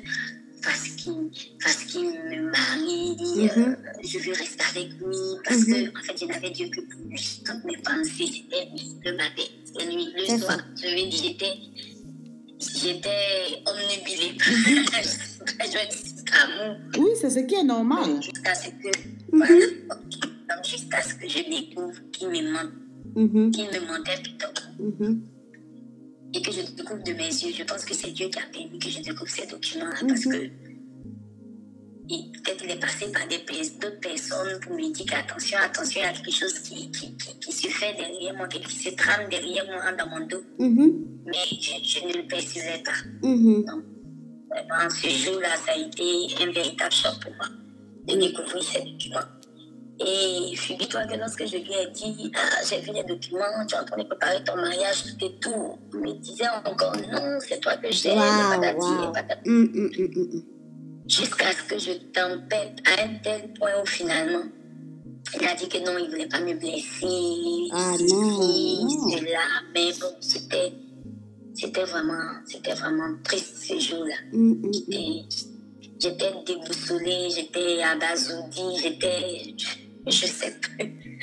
parce 0.65 0.89
qu'il 0.97 1.31
parce 1.63 1.85
qu'il 1.85 2.03
me 2.05 2.51
marie, 2.51 3.17
dit, 3.17 3.49
euh, 3.57 3.75
je 4.03 4.19
veux 4.19 4.33
rester 4.33 4.65
avec 4.71 4.89
lui, 4.99 5.17
parce 5.45 5.65
que 5.65 5.99
en 5.99 6.03
fait, 6.03 6.19
je 6.21 6.25
n'avais 6.27 6.51
Dieu 6.51 6.69
que 6.69 6.81
pour 6.81 7.01
lui. 7.09 7.41
Toutes 7.45 7.65
mes 7.65 7.77
pensées, 7.79 8.27
c'était 8.27 8.69
le 9.05 9.17
matin, 9.17 9.43
c'était 9.65 9.87
lui, 9.87 10.07
le 10.17 10.39
soir. 10.39 10.59
Je 10.77 10.89
veux 10.89 11.09
dire, 11.11 11.23
j'étais, 11.23 11.55
j'étais 12.59 13.63
omnibilée. 13.67 14.39
Je 15.61 15.65
veux 15.67 15.69
dire, 15.69 15.89
amour, 16.43 16.77
Oui, 16.99 17.11
c'est 17.21 17.29
ce 17.31 17.41
qui 17.41 17.55
est 17.55 17.63
normal. 17.65 18.23
jusqu'à 18.23 18.55
ce 18.55 18.69
que, 18.69 18.89
Mhm. 19.33 19.39
voilà, 19.39 20.63
jusqu'à 20.63 21.03
ce 21.03 21.15
que 21.15 21.29
je 21.29 21.39
découvre 21.51 21.93
qu'il 22.13 22.29
me 22.29 22.51
ment, 22.51 22.71
qu'il 23.51 23.65
me 23.67 23.87
mentait 23.87 24.23
plutôt. 24.23 24.47
Et 26.37 26.43
que 26.43 26.51
je 26.53 26.63
découvre 26.73 27.03
de 27.05 27.13
mes 27.13 27.29
yeux. 27.29 27.53
Je 27.57 27.63
pense 27.63 27.85
que 27.85 27.95
c'est 27.95 28.11
Dieu 28.11 28.29
qui 28.29 28.39
a 28.39 28.43
permis 28.53 28.79
que 28.79 28.89
je 28.91 29.01
découvre 29.01 29.31
ces 29.31 29.47
documents-là 29.47 30.01
Mhm. 30.03 30.09
parce 30.09 30.25
que 30.25 30.39
peut-être 32.43 32.65
il 32.65 32.71
est 32.73 32.81
passé 32.81 33.07
par 33.13 33.23
d'autres 33.29 34.01
personnes 34.01 34.61
pour 34.61 34.73
me 34.77 34.93
dire 34.93 35.07
qu'attention, 35.07 35.59
attention, 35.63 36.01
il 36.03 36.05
y 36.05 36.09
a 36.09 36.13
quelque 36.13 36.31
chose 36.33 36.59
qui, 36.61 36.91
qui, 36.91 37.17
qui, 37.17 37.39
qui 37.39 37.53
se 37.53 37.69
fait 37.69 37.95
derrière 37.95 38.35
moi, 38.35 38.47
qui 38.49 38.61
se 38.77 38.91
trame 38.91 39.29
derrière 39.31 39.65
moi 39.67 39.93
dans 39.93 40.09
mon 40.09 40.27
dos. 40.27 40.43
Mhm. 40.59 40.93
Mais 41.27 41.33
je, 41.51 41.73
je 41.83 42.07
ne 42.07 42.13
le 42.23 42.27
percevais 42.27 42.83
pas. 42.85 42.99
Mhm. 43.23 43.65
Vraiment, 44.51 44.91
ce 44.91 45.09
jour-là, 45.09 45.57
ça 45.65 45.73
a 45.73 45.79
été 45.79 46.05
un 46.43 46.53
véritable 46.53 46.93
choc 46.93 47.15
pour 47.23 47.33
moi 47.37 47.47
de 48.07 48.15
découvrir 48.21 48.63
ces 48.63 48.81
documents. 48.83 49.29
Et 50.01 50.57
figure-toi 50.57 51.05
que 51.05 51.17
lorsque 51.17 51.47
je 51.47 51.57
lui 51.57 51.73
ai 51.73 51.89
dit, 51.93 52.33
ah, 52.35 52.65
j'ai 52.69 52.81
vu 52.81 52.91
les 52.93 53.05
documents, 53.05 53.65
tu 53.69 53.77
es 53.77 53.79
en 53.79 53.85
train 53.85 53.99
de 53.99 54.03
préparer 54.03 54.43
ton 54.43 54.57
mariage, 54.57 55.05
tout 55.05 55.25
et 55.25 55.39
tout, 55.41 55.79
il 55.93 56.01
me 56.01 56.13
disait 56.15 56.49
encore, 56.65 56.97
non, 56.97 57.39
c'est 57.39 57.61
toi 57.61 57.77
que 57.77 57.93
j'aime, 57.93 58.19
Waouh, 58.19 59.13
patati. 59.13 59.49
Mhm, 59.49 59.71
mhm, 59.73 60.11
mhm, 60.17 60.43
Jusqu'à 61.07 61.53
ce 61.53 61.63
que 61.63 61.79
je 61.79 61.93
tempête 62.13 62.83
à 62.87 63.05
un 63.05 63.15
tel 63.23 63.53
point 63.53 63.71
où 63.81 63.87
finalement, 63.87 64.43
il 65.41 65.47
a 65.47 65.55
dit 65.55 65.69
que 65.69 65.79
non, 65.79 65.97
il 65.99 66.07
ne 66.07 66.11
voulait 66.11 66.29
pas 66.29 66.41
me 66.41 66.55
blesser. 66.55 67.69
Ah, 67.73 67.93
non, 68.01 68.89
cela. 69.11 69.39
Mais 69.75 69.91
bon, 70.01 70.17
c'était, 70.21 70.73
c'était 71.55 71.85
vraiment, 71.85 72.41
c'était 72.47 72.75
vraiment 72.75 73.15
triste 73.23 73.57
ce 73.59 73.79
jour-là. 73.79 74.17
Mm, 74.33 74.53
mm, 74.53 74.67
mm. 74.67 74.93
Et 74.93 75.25
j'étais 76.01 76.33
déboussolée, 76.47 77.29
j'étais 77.31 77.83
abasourdie, 77.83 78.77
j'étais, 78.83 79.55
je, 80.11 80.27
sais 80.27 80.53
plus. 80.61 81.19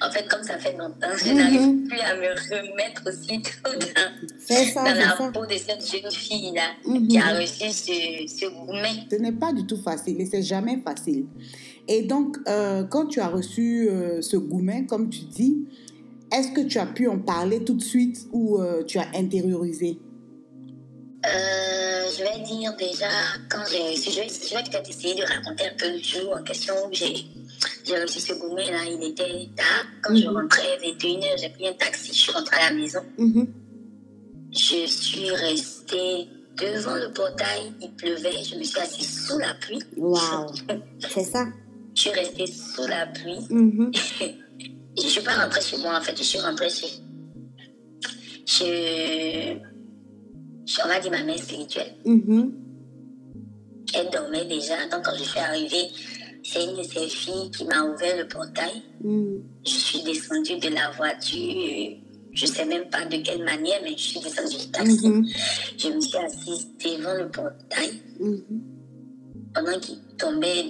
En 0.00 0.10
fait, 0.10 0.26
comme 0.28 0.42
ça 0.42 0.58
fait 0.58 0.72
longtemps, 0.76 1.08
je 1.16 1.30
Mhm. 1.30 1.36
n'arrive 1.38 1.88
plus 1.88 2.00
à 2.00 2.14
me 2.16 2.28
remettre 2.50 3.02
aussitôt 3.06 3.50
dans, 3.64 4.34
ça, 4.46 4.84
dans 4.84 4.94
la 4.94 5.16
ça. 5.16 5.30
peau 5.32 5.46
de 5.46 5.54
cette 5.56 5.86
jeune 5.86 6.10
fille-là 6.10 6.70
Mhm. 6.86 7.08
qui 7.08 7.18
a 7.18 7.28
reçu 7.38 7.70
ce, 7.70 8.26
ce 8.26 8.46
gourmet. 8.46 9.06
Ce 9.10 9.16
n'est 9.16 9.32
pas 9.32 9.52
du 9.52 9.64
tout 9.66 9.80
facile 9.80 10.20
et 10.20 10.26
c'est 10.26 10.42
jamais 10.42 10.80
facile. 10.84 11.26
Et 11.86 12.02
donc, 12.02 12.36
euh, 12.48 12.84
quand 12.84 13.06
tu 13.06 13.20
as 13.20 13.28
reçu 13.28 13.88
euh, 13.88 14.20
ce 14.22 14.36
gourmet, 14.36 14.84
comme 14.86 15.08
tu 15.10 15.20
dis, 15.20 15.66
est-ce 16.32 16.50
que 16.52 16.62
tu 16.62 16.78
as 16.78 16.86
pu 16.86 17.06
en 17.08 17.18
parler 17.18 17.62
tout 17.64 17.74
de 17.74 17.82
suite 17.82 18.26
ou 18.32 18.58
euh, 18.58 18.82
tu 18.84 18.98
as 18.98 19.06
intériorisé? 19.14 19.98
Euh, 21.26 22.04
je 22.16 22.22
vais 22.22 22.44
dire 22.44 22.74
déjà, 22.76 23.08
quand 23.48 23.62
j'ai 23.70 23.78
reçu, 23.92 24.10
je 24.10 24.20
vais, 24.20 24.28
je 24.28 24.54
vais 24.54 24.62
peut-être 24.62 24.90
essayer 24.90 25.14
de 25.14 25.22
raconter 25.22 25.64
un 25.66 25.74
peu 25.78 25.90
le 25.90 26.02
jour 26.02 26.36
en 26.38 26.42
question 26.42 26.74
où 26.86 26.92
j'ai 26.92 27.14
j'ai 27.84 28.00
reçu 28.02 28.20
ce 28.20 28.32
gourmet-là. 28.34 28.84
Il 28.90 29.02
était 29.10 29.48
tard. 29.56 29.84
Quand 30.02 30.14
je 30.16 30.26
Mhm. 30.26 30.36
rentrais, 30.36 30.78
21h, 30.82 31.38
j'ai 31.40 31.48
pris 31.50 31.68
un 31.68 31.72
taxi, 31.74 32.08
je 32.12 32.18
suis 32.18 32.32
rentrée 32.32 32.56
à 32.56 32.70
la 32.70 32.76
maison. 32.76 33.00
Mhm. 33.18 33.46
Je 34.52 34.86
suis 34.86 35.30
restée 35.30 36.28
devant 36.56 36.94
le 36.94 37.12
portail, 37.12 37.72
il 37.80 37.90
pleuvait, 37.92 38.42
je 38.44 38.54
me 38.56 38.62
suis 38.62 38.78
assise 38.80 39.26
sous 39.26 39.38
la 39.38 39.54
pluie. 39.54 39.80
Wow. 39.96 40.46
C'est 41.12 41.24
ça. 41.24 41.46
Je 41.96 42.00
suis 42.00 42.10
restée 42.10 42.46
sous 42.46 42.86
la 42.86 43.06
pluie. 43.06 43.40
Mhm. 43.50 43.90
Je 44.96 45.02
ne 45.02 45.08
suis 45.08 45.22
pas 45.22 45.32
rentrée 45.34 45.60
chez 45.60 45.76
moi, 45.78 45.98
en 45.98 46.00
fait, 46.00 46.16
je 46.16 46.22
suis 46.22 46.38
rentrée 46.38 46.70
chez. 46.70 46.86
chez. 48.46 49.60
chez- 50.66 50.82
on 50.84 50.88
va 50.88 51.00
dire 51.00 51.10
ma 51.10 51.22
mère 51.24 51.36
spirituelle. 51.38 51.94
Elle 53.96 54.10
dormait 54.10 54.44
déjà, 54.44 54.86
donc 54.90 55.04
quand 55.04 55.16
je 55.18 55.24
suis 55.24 55.38
arrivée, 55.40 55.86
c'est 56.44 56.62
une 56.64 56.76
de 56.76 56.82
ses 56.84 57.08
filles 57.08 57.50
qui 57.50 57.64
m'a 57.64 57.82
ouvert 57.82 58.16
le 58.16 58.28
portail. 58.28 58.82
Mm. 59.02 59.36
Je 59.66 59.70
suis 59.70 60.02
descendue 60.02 60.58
de 60.58 60.68
la 60.68 60.90
voiture, 60.92 61.96
je 62.32 62.46
ne 62.46 62.50
sais 62.50 62.64
même 62.66 62.88
pas 62.90 63.04
de 63.06 63.16
quelle 63.18 63.42
manière, 63.44 63.80
mais 63.82 63.92
je 63.96 64.02
suis 64.02 64.20
descendue 64.20 64.56
du 64.56 64.70
taxi. 64.70 65.08
Mhm. 65.08 65.26
Je 65.78 65.88
me 65.88 66.00
suis 66.00 66.18
assise 66.18 66.68
devant 66.84 67.14
le 67.14 67.30
portail 67.30 67.90
Mhm. 68.20 68.42
pendant 69.54 69.78
qu'il 69.80 69.98
tombait 70.18 70.64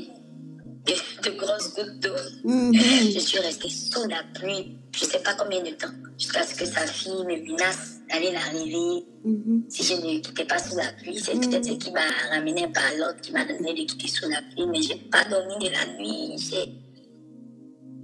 de, 0.86 1.30
de 1.30 1.36
grosses 1.36 1.74
gouttes 1.74 2.00
d'eau. 2.00 2.10
Mhm. 2.44 2.74
Je 3.14 3.18
suis 3.18 3.38
restée 3.38 3.68
sous 3.70 4.06
la 4.08 4.22
pluie, 4.34 4.76
je 4.96 5.04
ne 5.04 5.10
sais 5.10 5.18
pas 5.20 5.34
combien 5.34 5.62
de 5.62 5.70
temps, 5.70 5.88
jusqu'à 6.18 6.42
ce 6.44 6.54
que 6.54 6.64
sa 6.64 6.86
fille 6.86 7.24
me 7.24 7.36
menace 7.52 8.00
d'aller 8.10 8.30
la 8.32 8.40
réveiller. 8.40 9.04
Mhm. 9.24 9.64
Si 9.68 9.82
je 9.82 9.94
ne 9.94 10.18
quittais 10.20 10.44
pas 10.44 10.58
sous 10.58 10.76
la 10.76 10.92
pluie, 10.92 11.18
c'est 11.18 11.34
Mhm. 11.34 11.40
peut-être 11.50 11.64
ce 11.66 11.72
qui 11.72 11.90
m'a 11.90 12.00
ramené 12.30 12.68
par 12.68 12.84
l'autre, 12.98 13.20
qui 13.22 13.32
m'a 13.32 13.44
donné 13.44 13.72
de 13.74 13.82
quitter 13.90 14.08
sous 14.08 14.28
la 14.28 14.40
pluie, 14.42 14.66
mais 14.66 14.82
je 14.82 14.90
n'ai 14.90 15.00
pas 15.10 15.24
dormi 15.24 15.56
de 15.64 15.70
la 15.72 15.86
nuit. 15.98 16.34
J'ai- 16.38 16.72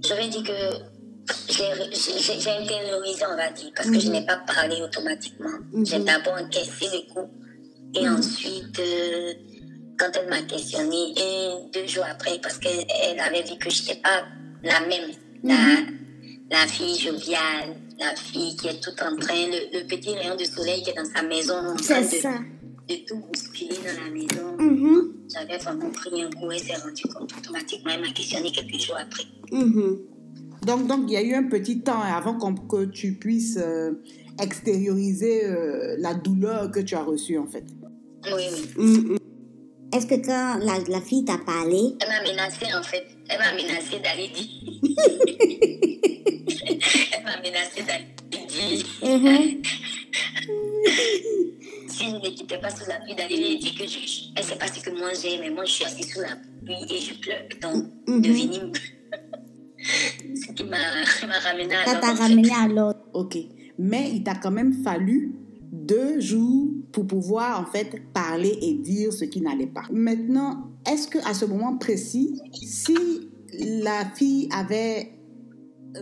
Je 0.03 0.15
vais 0.15 0.27
dire 0.29 0.41
que 0.41 0.59
j'ai- 1.47 1.93
j'ai 1.93 2.39
j'ai 2.39 2.49
intériorisé, 2.49 3.23
on 3.31 3.35
va 3.37 3.51
dire, 3.51 3.69
parce 3.75 3.89
que 3.91 3.99
je 3.99 4.07
Mhm. 4.07 4.13
n'ai 4.13 4.25
pas 4.25 4.37
parlé 4.37 4.81
automatiquement. 4.81 5.57
J'ai 5.83 5.99
d'abord 5.99 6.33
encaissé 6.41 6.85
le 6.91 7.13
coup, 7.13 7.29
et 7.93 8.09
ensuite, 8.09 8.79
euh, 8.79 9.33
quand 9.99 10.09
elle 10.15 10.27
m'a 10.27 10.41
questionné, 10.41 11.13
et 11.15 11.49
deux 11.71 11.85
jours 11.85 12.05
après, 12.09 12.39
parce 12.41 12.57
qu'elle 12.57 12.83
elle 13.03 13.19
avait 13.19 13.43
vu 13.43 13.55
que 13.59 13.69
je 13.69 13.81
n'étais 13.83 14.01
pas 14.01 14.23
la 14.63 14.79
même, 14.87 15.11
la, 15.43 15.55
la 16.51 16.67
fille 16.67 16.97
joviale, 16.99 17.75
la 17.99 18.15
fille 18.15 18.55
qui 18.57 18.67
est 18.67 18.79
tout 18.81 18.91
en 19.01 19.15
train, 19.15 19.47
le, 19.47 19.79
le 19.79 19.87
petit 19.87 20.09
rayon 20.13 20.35
de 20.35 20.43
soleil 20.43 20.83
qui 20.83 20.89
est 20.89 20.93
dans 20.93 21.05
sa 21.05 21.23
maison, 21.23 21.55
en 21.55 21.75
train 21.75 22.01
de, 22.01 22.05
ça. 22.05 22.33
de 22.89 22.95
tout 23.07 23.17
bousculer 23.31 23.77
dans 23.85 24.03
la 24.03 24.09
maison. 24.11 24.57
Mhm. 24.59 25.13
J'avais 25.33 25.57
vraiment 25.57 25.89
pris 25.91 26.21
un 26.21 26.29
coup 26.29 26.51
et 26.51 26.57
s'est 26.59 26.75
rendu 26.75 27.03
compte 27.03 27.31
automatiquement. 27.37 27.91
Elle 27.95 28.01
m'a 28.01 28.11
questionné 28.11 28.51
quelques 28.51 28.79
jours 28.79 28.97
après. 28.99 29.23
Mhm. 29.51 29.99
Donc, 30.65 30.87
donc, 30.87 30.99
il 31.07 31.13
y 31.13 31.17
a 31.17 31.23
eu 31.23 31.33
un 31.33 31.43
petit 31.49 31.79
temps 31.81 32.01
avant 32.01 32.37
qu'on- 32.37 32.53
que 32.53 32.85
tu 32.85 33.13
puisses 33.13 33.57
euh, 33.57 33.93
extérioriser 34.39 35.45
euh, 35.45 35.95
la 35.99 36.13
douleur 36.13 36.69
que 36.69 36.79
tu 36.81 36.93
as 36.95 37.03
reçue, 37.03 37.37
en 37.37 37.47
fait. 37.47 37.63
Oui, 38.25 38.43
oui. 38.77 38.85
Mhm. 38.85 39.17
Est-ce 39.93 40.05
que 40.05 40.15
quand 40.25 40.57
la, 40.63 40.79
la 40.87 41.01
fille 41.01 41.25
t'a 41.25 41.37
parlé, 41.39 41.95
Elle 41.99 42.07
m'a 42.09 42.21
menacé 42.31 42.65
en 42.73 42.81
fait. 42.83 43.03
Elle 43.27 43.39
m'a 43.39 43.51
menacé 43.53 43.99
d'aller 43.99 44.29
dire. 44.29 45.59
Menacé 47.51 47.83
d'aller 47.83 48.45
dire. 48.47 48.85
Mhm. 49.03 49.61
Si 51.87 52.05
je 52.09 52.15
ne 52.15 52.29
quittais 52.35 52.57
pas 52.57 52.69
sous 52.69 52.87
la 52.87 52.99
pluie, 53.01 53.13
d'aller 53.15 53.37
lui 53.37 53.59
dire 53.59 53.75
que 53.77 53.85
je. 53.85 53.99
Elle 54.35 54.43
sait 54.43 54.55
pas 54.55 54.67
ce 54.67 54.79
que 54.83 54.89
moi 54.97 55.09
j'ai, 55.21 55.37
mais 55.39 55.49
moi 55.51 55.65
je 55.65 55.71
suis 55.73 55.85
assise 55.85 56.11
sous 56.11 56.21
la 56.21 56.35
pluie 56.63 56.95
et 56.95 56.99
je 56.99 57.13
pleure. 57.19 57.43
Donc, 57.61 57.85
Mhm. 58.07 58.21
devenez. 58.21 58.71
Ce 60.35 60.51
qui 60.53 60.63
m'a 60.63 60.77
m'a 61.27 61.39
ramené 61.39 61.75
à 61.75 61.85
ça 61.85 61.91
l'ordre, 61.93 62.01
t'a 62.01 62.11
en 62.13 62.15
fait. 62.15 62.21
ramené 62.23 62.49
à 62.51 62.67
l'autre 62.67 62.99
Ok. 63.13 63.37
Mais 63.79 64.11
il 64.13 64.23
t'a 64.23 64.35
quand 64.35 64.51
même 64.51 64.73
fallu 64.83 65.33
deux 65.71 66.19
jours 66.19 66.69
pour 66.91 67.07
pouvoir, 67.07 67.59
en 67.59 67.65
fait, 67.65 68.01
parler 68.13 68.57
et 68.61 68.73
dire 68.75 69.11
ce 69.11 69.25
qui 69.25 69.41
n'allait 69.41 69.67
pas. 69.67 69.83
Maintenant, 69.91 70.69
est-ce 70.89 71.07
que 71.07 71.17
à 71.27 71.33
ce 71.33 71.45
moment 71.45 71.77
précis, 71.77 72.39
si 72.53 72.95
la 73.53 74.05
fille 74.15 74.47
avait 74.51 75.11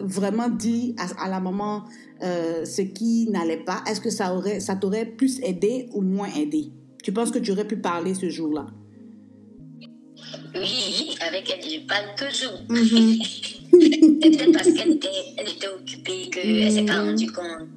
vraiment 0.01 0.49
dit 0.49 0.95
à, 0.97 1.25
à 1.25 1.29
la 1.29 1.39
maman 1.39 1.83
euh, 2.23 2.65
ce 2.65 2.81
qui 2.81 3.27
n'allait 3.29 3.63
pas, 3.63 3.83
est-ce 3.89 4.01
que 4.01 4.09
ça 4.09 4.33
aurait, 4.35 4.59
ça 4.59 4.75
t'aurait 4.75 5.05
plus 5.05 5.39
aidé 5.41 5.87
ou 5.93 6.01
moins 6.01 6.29
aidé? 6.35 6.71
Tu 7.03 7.11
penses 7.13 7.31
que 7.31 7.39
tu 7.39 7.51
aurais 7.51 7.65
pu 7.67 7.77
parler 7.77 8.13
ce 8.13 8.29
jour-là? 8.29 8.67
Oui, 10.55 11.15
avec 11.25 11.49
elle, 11.49 11.69
je 11.69 11.79
parle 11.87 12.13
toujours. 12.17 12.59
C'est 12.69 13.69
peut-être 14.31 14.51
parce 14.51 14.71
qu'elle 14.71 14.91
était, 14.93 15.07
elle 15.37 15.49
était 15.49 15.67
occupée 15.67 16.29
qu'elle 16.31 16.65
ne 16.65 16.69
s'est 16.69 16.85
pas 16.85 17.01
rendue 17.03 17.31
compte 17.31 17.67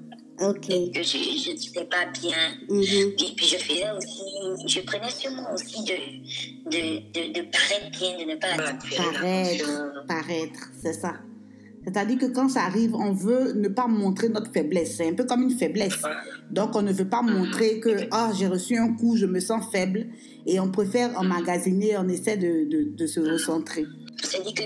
Ok. 0.40 0.66
que 0.66 1.02
je 1.02 1.19
je 1.19 1.50
n'étais 1.50 1.85
pas 1.85 2.07
bien. 2.21 2.37
Mhm. 2.69 2.83
Et 2.83 3.35
puis 3.37 3.47
je 3.47 3.57
faisais 3.59 3.85
aussi, 3.97 4.66
je 4.66 4.81
prenais 4.81 5.11
sur 5.11 5.31
moi 5.31 5.52
aussi 5.54 5.85
de, 5.85 6.71
de, 6.71 6.99
de, 7.12 7.33
de 7.33 7.42
paraître 7.50 7.90
bien, 7.97 8.19
de 8.19 8.31
ne 8.33 8.37
pas 8.37 8.57
Paraître, 8.57 8.87
l'attention. 8.88 9.66
paraître, 10.09 10.71
c'est 10.83 10.95
ça. 10.95 11.14
C'est-à-dire 11.85 12.19
que 12.19 12.27
quand 12.27 12.49
ça 12.49 12.62
arrive, 12.62 12.95
on 12.95 13.12
veut 13.12 13.53
ne 13.55 13.69
pas 13.69 13.87
montrer 13.89 14.29
notre 14.29 14.53
faiblesse. 14.53 14.97
C'est 14.97 15.09
un 15.09 15.15
peu 15.15 15.25
comme 15.25 15.43
une 15.43 15.51
faiblesse. 15.51 16.01
Donc, 16.51 16.77
on 16.77 16.83
ne 16.83 16.93
veut 16.93 17.09
pas 17.09 17.23
montrer 17.23 17.81
que 17.81 18.07
ah, 18.12 18.31
j'ai 18.39 18.47
reçu 18.47 18.77
un 18.77 18.95
coup, 18.95 19.17
je 19.17 19.27
me 19.27 19.41
sens 19.41 19.65
faible. 19.73 20.07
Et 20.47 20.61
on 20.61 20.71
préfère 20.71 21.19
emmagasiner, 21.19 21.97
on 21.99 22.09
essaie 22.09 22.37
de, 22.37 22.69
de, 22.69 22.97
de 22.97 23.07
se 23.07 23.21
recentrer. 23.21 23.85
Suis 24.23 24.43
dit 24.43 24.55
que 24.55 24.62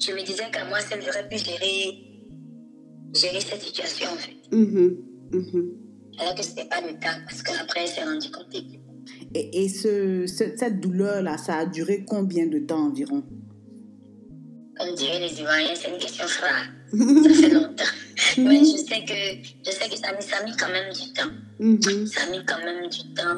je 0.00 0.12
me 0.12 0.24
disais 0.24 0.44
qu'à 0.52 0.64
moi 0.68 0.78
seule, 0.80 1.00
j'aurais 1.04 1.28
pu 1.28 1.36
gérer, 1.36 1.98
gérer 3.14 3.40
cette 3.40 3.62
situation 3.62 4.06
en 4.12 4.16
fait. 4.16 4.36
Mhm. 4.56 4.96
Mhm. 5.32 5.70
Alors 6.20 6.34
que 6.34 6.42
ce 6.44 6.50
n'était 6.50 6.68
pas 6.68 6.80
le 6.80 6.92
cas 6.98 7.14
parce 7.28 7.42
qu'après 7.42 7.82
elle 7.82 7.88
s'est 7.88 8.04
rendue 8.04 8.30
compte. 8.30 8.54
Et, 9.34 9.64
et 9.64 9.68
ce, 9.68 10.26
ce- 10.26 10.56
cette 10.56 10.80
douleur-là, 10.80 11.38
ça 11.38 11.56
a 11.56 11.66
duré 11.66 12.04
combien 12.06 12.46
de 12.46 12.58
temps 12.58 12.86
environ? 12.86 13.22
Comme 14.80 14.94
diraient 14.94 15.20
les 15.20 15.38
Ivoiriens, 15.40 15.74
c'est 15.74 15.90
une 15.90 15.98
question 15.98 16.24
rare. 16.40 16.64
Ça 16.92 17.34
fait 17.34 17.48
longtemps. 17.50 17.84
Mais 18.38 18.60
je 18.60 18.76
sais 18.78 19.04
que, 19.04 19.48
je 19.66 19.70
sais 19.70 19.88
que 19.90 19.96
ça, 19.98 20.12
mis- 20.12 20.22
ça 20.22 20.42
mis 20.44 20.56
quand 20.56 20.68
même 20.70 20.90
du 20.92 21.12
temps. 21.12 21.30
Mhm. 21.58 22.06
Ça 22.06 22.22
a 22.22 22.30
mis 22.30 22.44
quand 22.46 22.58
même 22.64 22.88
du 22.88 23.14
temps. 23.14 23.36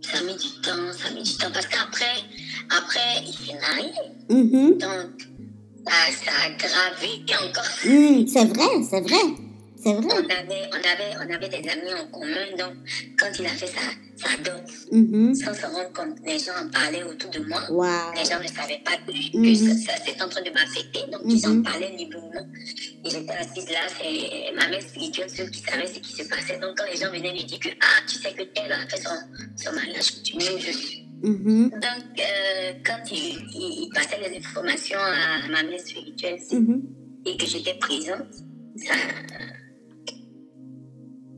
Ça 0.00 0.18
a 0.18 0.22
mis 0.22 0.32
du 0.36 0.48
temps, 0.62 0.92
ça 0.96 1.08
a 1.08 1.14
mis 1.14 1.22
du 1.22 1.36
temps. 1.36 1.50
Parce 1.52 1.66
qu'après, 1.66 2.22
après, 2.74 3.22
il 3.26 3.34
s'est 3.34 3.58
marié. 3.60 3.92
Mhm. 4.30 4.78
Donc, 4.78 5.28
ça, 5.86 5.92
ça 6.24 6.30
a 6.46 6.50
gravé 6.50 7.22
encore. 7.34 7.64
Mhm. 7.84 8.26
C'est 8.28 8.44
vrai, 8.46 8.82
c'est 8.88 9.00
vrai. 9.00 9.47
C'est 9.88 10.06
On 10.06 10.08
avait, 10.10 10.64
on, 10.72 10.76
avait, 10.76 11.12
on 11.20 11.34
avait 11.34 11.48
des 11.48 11.68
amis 11.68 11.92
en 12.00 12.06
commun. 12.08 12.46
Donc, 12.58 12.74
quand 13.18 13.30
il 13.38 13.46
a 13.46 13.50
fait 13.50 13.66
sa, 13.66 13.80
sa 14.16 14.36
dot, 14.42 14.62
Mhm. 14.92 15.34
sans 15.34 15.54
se 15.54 15.66
rendre 15.66 15.92
compte, 15.92 16.18
les 16.26 16.38
gens 16.38 16.52
en 16.62 16.68
parlaient 16.70 17.04
autour 17.04 17.30
de 17.30 17.40
moi. 17.40 17.60
Wow. 17.70 18.14
Les 18.16 18.24
gens 18.24 18.40
ne 18.42 18.48
savaient 18.48 18.82
pas 18.84 18.96
que, 19.06 19.12
Mhm. 19.36 19.56
ça, 19.56 19.92
en 20.24 20.28
train 20.28 20.42
de 20.42 20.50
m'affecter. 20.50 21.00
Donc, 21.12 21.22
ils 21.26 21.46
en 21.46 21.54
Mhm. 21.54 21.62
parlaient 21.62 21.94
librement. 21.96 22.46
Et 23.04 23.10
j'étais 23.10 23.32
assise 23.32 23.68
là, 23.70 23.80
c'est 23.98 24.54
ma 24.56 24.68
mère 24.68 24.82
spirituelle, 24.82 25.30
seule 25.30 25.50
qui 25.50 25.60
savait 25.62 25.86
ce 25.86 25.98
qui 26.00 26.12
se 26.12 26.28
passait. 26.28 26.58
Donc, 26.58 26.76
quand 26.76 26.86
les 26.92 26.96
gens 26.98 27.10
venaient 27.10 27.32
lui 27.32 27.44
dire 27.44 27.60
que, 27.60 27.68
ah, 27.80 28.00
tu 28.06 28.18
sais 28.18 28.32
que 28.32 28.42
tel 28.42 28.70
a 28.72 28.86
fait 28.88 29.00
son, 29.00 29.16
son 29.56 29.72
mariage, 29.74 30.22
tu 30.22 30.36
m'aimes, 30.36 30.58
je 30.58 30.72
suis? 30.72 31.04
Donc, 31.22 32.20
euh, 32.20 32.72
quand 32.86 33.00
il, 33.10 33.16
il, 33.54 33.84
il 33.84 33.90
passait 33.94 34.18
les 34.28 34.36
informations 34.38 34.98
à 35.00 35.48
ma 35.48 35.62
mère 35.64 35.80
spirituelle 35.80 36.38
et 37.26 37.36
que 37.36 37.46
j'étais 37.46 37.74
présente, 37.74 38.32
ça, 38.76 38.94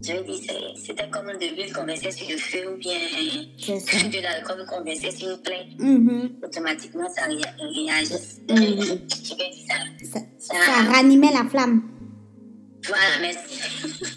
Je 0.02 0.12
lui 0.12 0.22
dis, 0.24 0.42
c'est- 0.46 0.86
c'était 0.86 1.08
comme 1.10 1.26
de 1.26 1.54
l'huile 1.54 1.72
qu'on 1.74 1.84
versait 1.84 2.10
sur 2.10 2.26
le 2.30 2.36
feu 2.38 2.72
ou 2.72 2.76
bien 2.78 2.94
de 3.68 4.22
l'alcool 4.22 4.64
qu'on 4.66 4.82
versait 4.82 5.10
sur 5.10 5.28
une 5.30 5.38
plainte. 5.42 5.78
Mhm. 5.78 6.30
Automatiquement, 6.42 7.08
ça 7.14 7.24
ré- 7.26 7.36
réagit. 7.58 8.14
Je 8.48 8.54
lui 8.54 8.74
dis 8.76 9.66
ça. 9.68 9.74
Ça, 10.12 10.20
Ça, 10.38 10.54
ça 10.64 10.90
ranimait 10.90 11.32
la 11.32 11.44
flamme. 11.48 11.82
voilà, 12.86 13.18
merci. 13.20 13.60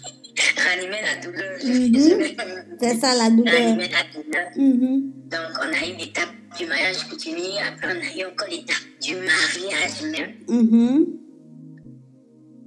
Ranimer 0.56 1.00
la 1.02 1.20
douleur. 1.24 1.58
Mhm. 1.62 2.76
C'est 2.80 2.96
ça 2.96 3.14
la 3.14 3.30
douleur. 3.30 3.54
Ranimer 3.54 3.88
la 3.88 4.04
douleur. 4.12 4.48
Donc, 4.56 5.58
on 5.60 5.72
a 5.72 5.86
eu 5.88 5.96
l'étape 5.98 6.30
du 6.58 6.66
mariage 6.66 7.04
coutumier, 7.08 7.58
après, 7.68 7.88
on 7.94 8.00
a 8.00 8.20
eu 8.22 8.24
encore 8.32 8.48
l'étape 8.48 8.76
du 9.02 9.14
mariage 9.16 10.02
même. 10.10 10.32
Mhm. 10.48 11.06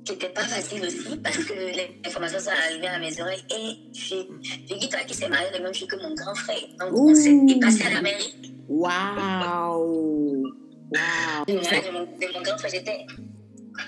Qui 0.08 0.14
n'était 0.14 0.30
pas 0.30 0.44
facile 0.44 0.86
aussi 0.86 1.18
parce 1.24 1.38
que 1.38 1.54
les 1.54 2.00
informations 2.06 2.40
sont 2.40 2.50
arrivées 2.50 2.88
à 2.88 3.00
mes 3.00 3.22
oreilles 3.22 3.44
et 3.52 3.78
je 3.94 4.16
figure-toi 4.68 5.00
qui 5.08 5.14
s'est 5.14 5.28
marié 5.30 5.48
le 5.58 5.64
même 5.64 5.74
jour 5.74 5.88
que 5.88 5.96
mon 5.98 6.14
grand 6.16 6.36
frère. 6.36 6.58
Donc 6.80 6.94
on 6.94 7.14
s'est 7.16 7.32
Ouh. 7.32 7.46
dépassé 7.48 7.84
à 7.84 7.90
l'Amérique. 7.96 8.54
Waouh! 8.70 10.44
Mariage 10.94 11.86
de 11.86 11.92
mon, 11.92 12.04
de 12.06 12.34
mon 12.34 12.42
grand 12.42 12.58
frère, 12.58 12.72
j'étais 12.72 13.06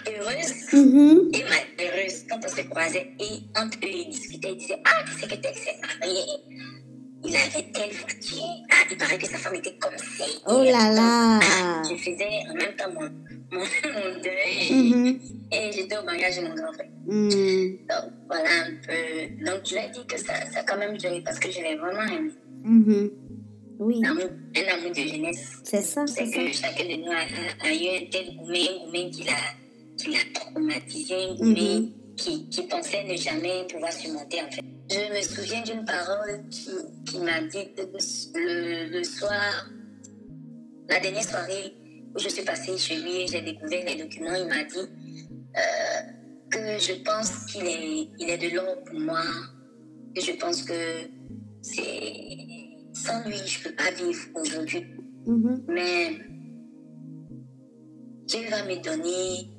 heureuse 0.07 0.53
Mhm. 0.73 1.29
et 1.33 1.43
malheureuse 1.43 2.25
quand 2.29 2.39
on 2.45 2.49
se 2.49 2.61
croisait 2.69 3.11
et 3.19 3.59
entre 3.59 3.77
eux 3.83 3.89
ils 3.89 4.09
discutaient, 4.09 4.51
ils 4.51 4.57
disaient 4.57 4.81
Ah, 4.85 5.03
tu 5.05 5.19
sais 5.19 5.27
que 5.27 5.35
t'es 5.41 5.53
marié. 5.99 6.21
Il 7.25 7.35
avait 7.35 7.71
telle 7.73 7.91
voiture. 7.91 8.43
Ah, 8.71 8.75
il 8.89 8.97
paraît 8.97 9.17
que 9.17 9.27
sa 9.27 9.37
femme 9.37 9.55
était 9.55 9.75
comme 9.79 9.97
ça. 9.97 10.23
Oh 10.47 10.63
là 10.63 10.91
là. 10.93 11.39
Je 11.89 11.95
faisais 11.95 12.29
en 12.49 12.53
même 12.55 12.75
temps 12.77 12.91
mon, 12.93 13.09
mon, 13.51 13.59
mon 13.65 14.21
deuil 14.23 14.71
Mhm. 14.71 15.19
et 15.51 15.71
j'étais 15.73 15.97
au 15.97 16.03
mariage 16.03 16.37
de 16.37 16.41
mon 16.47 16.55
grand 16.55 16.71
frère. 16.73 16.87
Mhm. 17.05 17.77
Donc, 17.89 18.11
voilà 18.27 18.49
un 18.65 18.71
peu. 18.85 19.45
Donc, 19.45 19.61
je 19.65 19.75
lui 19.75 19.81
ai 19.81 19.89
dit 19.89 20.05
que 20.07 20.17
ça, 20.17 20.33
ça 20.51 20.59
a 20.59 20.63
quand 20.63 20.77
même 20.77 20.97
duré 20.97 21.21
parce 21.21 21.39
que 21.39 21.51
je 21.51 21.59
l'ai 21.59 21.75
vraiment 21.75 22.03
aimé. 22.03 22.31
Mhm. 22.63 23.11
Oui, 23.79 24.01
Un 24.05 24.11
amour, 24.11 24.29
un 24.57 24.73
amour 24.77 24.91
de 24.91 25.01
jeunesse. 25.01 25.53
c'est 25.63 25.81
ça, 25.81 26.05
c'est 26.07 26.25
ça. 26.25 26.37
que 26.37 26.51
chacun 26.53 26.83
de 26.83 26.95
nous 27.01 27.11
a, 27.11 27.73
eu 27.73 28.03
un 28.03 28.05
tel 28.11 28.35
gourmet, 28.35 28.67
un 28.69 28.79
gourmet 28.83 29.09
qui 29.09 29.23
l'a, 29.23 29.31
qui 29.97 30.11
l'a 30.11 30.19
traumatisé, 30.33 31.15
un 31.15 31.35
gourmet 31.35 31.79
Mhm. 31.79 31.91
qui, 32.17 32.49
qui 32.49 32.61
pensait 32.63 33.03
ne 33.05 33.15
jamais 33.15 33.65
pouvoir 33.71 33.91
surmonter 33.93 34.41
en 34.41 34.51
fait. 34.51 34.61
Je 34.91 35.13
me 35.15 35.21
souviens 35.21 35.61
d'une 35.61 35.85
parole 35.85 36.47
qui, 36.49 36.71
qui 37.05 37.19
m'a 37.19 37.41
dit 37.41 37.69
le, 37.77 38.89
le 38.91 39.03
soir, 39.03 39.69
la 40.89 40.99
dernière 40.99 41.23
soirée 41.23 41.73
où 42.15 42.19
je 42.19 42.29
suis 42.29 42.43
passée 42.43 42.75
chez 42.77 42.95
lui 42.99 43.21
et 43.21 43.27
j'ai 43.27 43.41
découvert 43.41 43.85
les 43.85 44.01
documents, 44.01 44.33
il 44.33 44.47
m'a 44.47 44.63
dit 44.63 44.89
euh, 45.57 46.01
que 46.49 46.79
je 46.79 47.03
pense 47.03 47.45
qu'il 47.45 47.65
est, 47.67 48.09
il 48.17 48.29
est 48.29 48.37
de 48.37 48.55
l'or 48.55 48.83
pour 48.83 48.99
moi, 48.99 49.21
que 50.15 50.21
je 50.21 50.31
pense 50.31 50.63
que 50.63 51.07
c'est 51.61 52.37
sans 52.93 53.23
lui, 53.25 53.37
je 53.45 53.59
ne 53.59 53.63
peux 53.65 53.75
pas 53.75 53.91
vivre 53.91 54.25
aujourd'hui. 54.33 54.85
Mhm. 55.27 55.65
Mais 55.67 56.17
Dieu 58.25 58.49
va 58.49 58.63
me 58.63 58.81
donner 58.81 59.51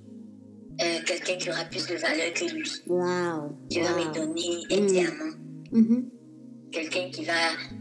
euh, 0.83 0.99
quelqu'un 1.07 1.37
qui 1.37 1.51
aura 1.51 1.65
plus 1.65 1.87
de 1.87 1.95
valeur 1.97 2.33
que 2.35 2.45
lui. 2.55 2.71
Wow. 2.87 3.57
Dieu 3.69 3.83
va 3.83 3.97
me 3.97 4.15
donner 4.15 4.65
un 4.73 4.81
Mm. 4.83 4.87
diamant. 4.87 5.35
Quelqu'un 6.73 7.11
qui 7.11 7.25
va, 7.25 7.33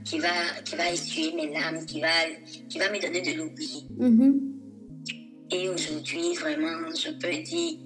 qui, 0.03 0.18
va, 0.20 0.29
qui 0.65 0.75
va 0.75 0.91
essuyer 0.91 1.32
mes 1.34 1.53
larmes, 1.53 1.86
qui 1.86 2.01
va, 2.01 2.08
qui 2.68 2.79
va 2.79 2.91
me 2.91 3.00
donner 3.00 3.22
de 3.22 3.38
l'oubli. 3.38 3.86
Mhm. 4.00 4.41
Et 5.51 5.70
aujourd'hui, 5.70 6.34
vraiment, 6.39 6.89
je 6.96 7.12
peux 7.12 7.44
dire 7.44 7.77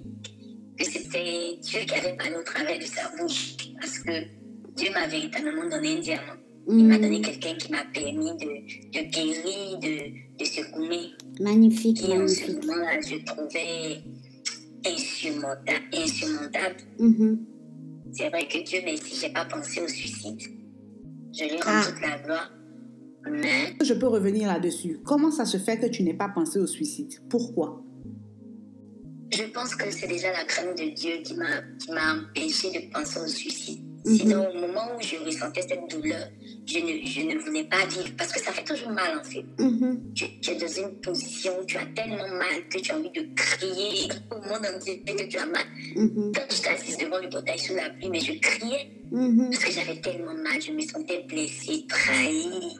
que 0.78 0.84
c'était 0.84 1.58
Dieu 1.60 1.80
qui 1.86 1.94
avait 1.94 2.16
parlé 2.16 2.36
au 2.36 2.42
travers 2.42 2.78
de 2.78 2.84
sa 2.84 3.10
bouche. 3.18 3.54
Parce 3.80 3.98
que 3.98 4.12
Dieu 4.76 4.90
m'a 4.92 5.06
véritablement 5.06 5.68
donné 5.68 5.96
un 5.98 6.00
diamant. 6.00 6.38
Il 6.68 6.86
m'a 6.86 6.96
donné 6.98 7.18
Mhm. 7.18 7.22
quelqu'un 7.22 7.54
qui 7.56 7.70
m'a 7.70 7.84
permis 7.92 8.32
de, 8.38 8.98
de 8.98 9.10
guérir 9.10 9.78
de, 9.80 9.94
de 10.38 10.72
gourmet 10.72 11.10
Magnifique, 11.38 11.98
qui 11.98 12.12
en 12.12 12.26
ce 12.26 12.50
moment-là, 12.52 12.98
je 13.02 13.16
trouvais 13.24 14.00
insurmontable. 14.86 15.84
insurmontable. 15.92 16.76
Mhm. 16.98 17.46
C'est 18.12 18.28
vrai 18.28 18.46
que 18.46 18.62
Dieu 18.64 18.80
merci, 18.84 19.16
j'ai 19.20 19.32
pas 19.32 19.44
pensé 19.44 19.80
au 19.80 19.88
suicide. 19.88 20.40
Je 21.36 21.44
lui 21.44 21.56
rends 21.56 21.62
Ah. 21.66 21.84
toute 21.88 22.00
la 22.00 22.18
gloire. 22.18 22.52
Mais 23.30 23.74
Je 23.82 23.94
peux 23.94 24.06
revenir 24.06 24.48
là-dessus. 24.48 25.00
Comment 25.04 25.30
ça 25.30 25.44
se 25.46 25.56
fait 25.56 25.78
que 25.78 25.86
tu 25.86 26.02
n'aies 26.02 26.14
pas 26.14 26.28
pensé 26.28 26.58
au 26.58 26.66
suicide? 26.66 27.12
Pourquoi? 27.28 27.80
je 29.32 29.42
pense 29.52 29.74
que 29.74 29.90
c'est 29.90 30.06
déjà 30.06 30.30
la 30.30 30.44
crainte 30.44 30.78
de 30.78 30.94
Dieu 30.94 31.14
qui 31.24 31.34
m'a 31.34 32.14
empêché 32.14 32.70
de 32.70 32.92
penser 32.92 33.18
au 33.18 33.26
suicide. 33.26 33.80
Mhm. 34.04 34.14
Sinon, 34.16 34.48
au 34.48 34.54
moment 34.60 34.82
où 34.96 35.02
je 35.02 35.16
ressentais 35.24 35.62
cette 35.62 35.90
douleur, 35.90 36.28
je 36.66 36.78
ne, 36.78 37.04
je 37.06 37.20
ne 37.20 37.38
voulais 37.38 37.64
pas 37.64 37.84
vivre 37.86 38.10
parce 38.16 38.32
que 38.32 38.40
ça 38.40 38.52
fait 38.52 38.64
toujours 38.64 38.90
mal 38.90 39.18
en 39.18 39.24
fait. 39.24 39.44
Mhm. 39.58 40.12
Tu, 40.14 40.24
tu 40.40 40.50
es 40.50 40.54
dans 40.56 40.66
une 40.68 40.94
position 41.00 41.52
où 41.60 41.64
tu 41.64 41.76
as 41.76 41.86
tellement 41.94 42.28
mal 42.28 42.68
que 42.70 42.78
tu 42.78 42.90
as 42.92 42.96
envie 42.96 43.10
de 43.10 43.26
crier 43.34 44.08
au 44.30 44.36
monde 44.48 44.66
entier 44.74 45.00
que 45.06 45.22
tu 45.24 45.36
as 45.38 45.46
mal. 45.46 45.64
Mhm. 45.96 46.32
Quand 46.34 46.42
j'étais 46.50 46.68
assise 46.70 46.96
devant 46.98 47.18
le 47.20 47.28
portail 47.28 47.58
sous 47.58 47.74
la 47.74 47.90
pluie, 47.90 48.08
mais 48.10 48.20
je 48.20 48.32
criais 48.40 48.88
Mhm. 49.10 49.50
parce 49.50 49.64
que 49.64 49.70
j'avais 49.72 50.00
tellement 50.00 50.34
mal, 50.34 50.60
je 50.60 50.72
me 50.72 50.80
sentais 50.80 51.24
blessée, 51.28 51.84
trahie. 51.88 52.76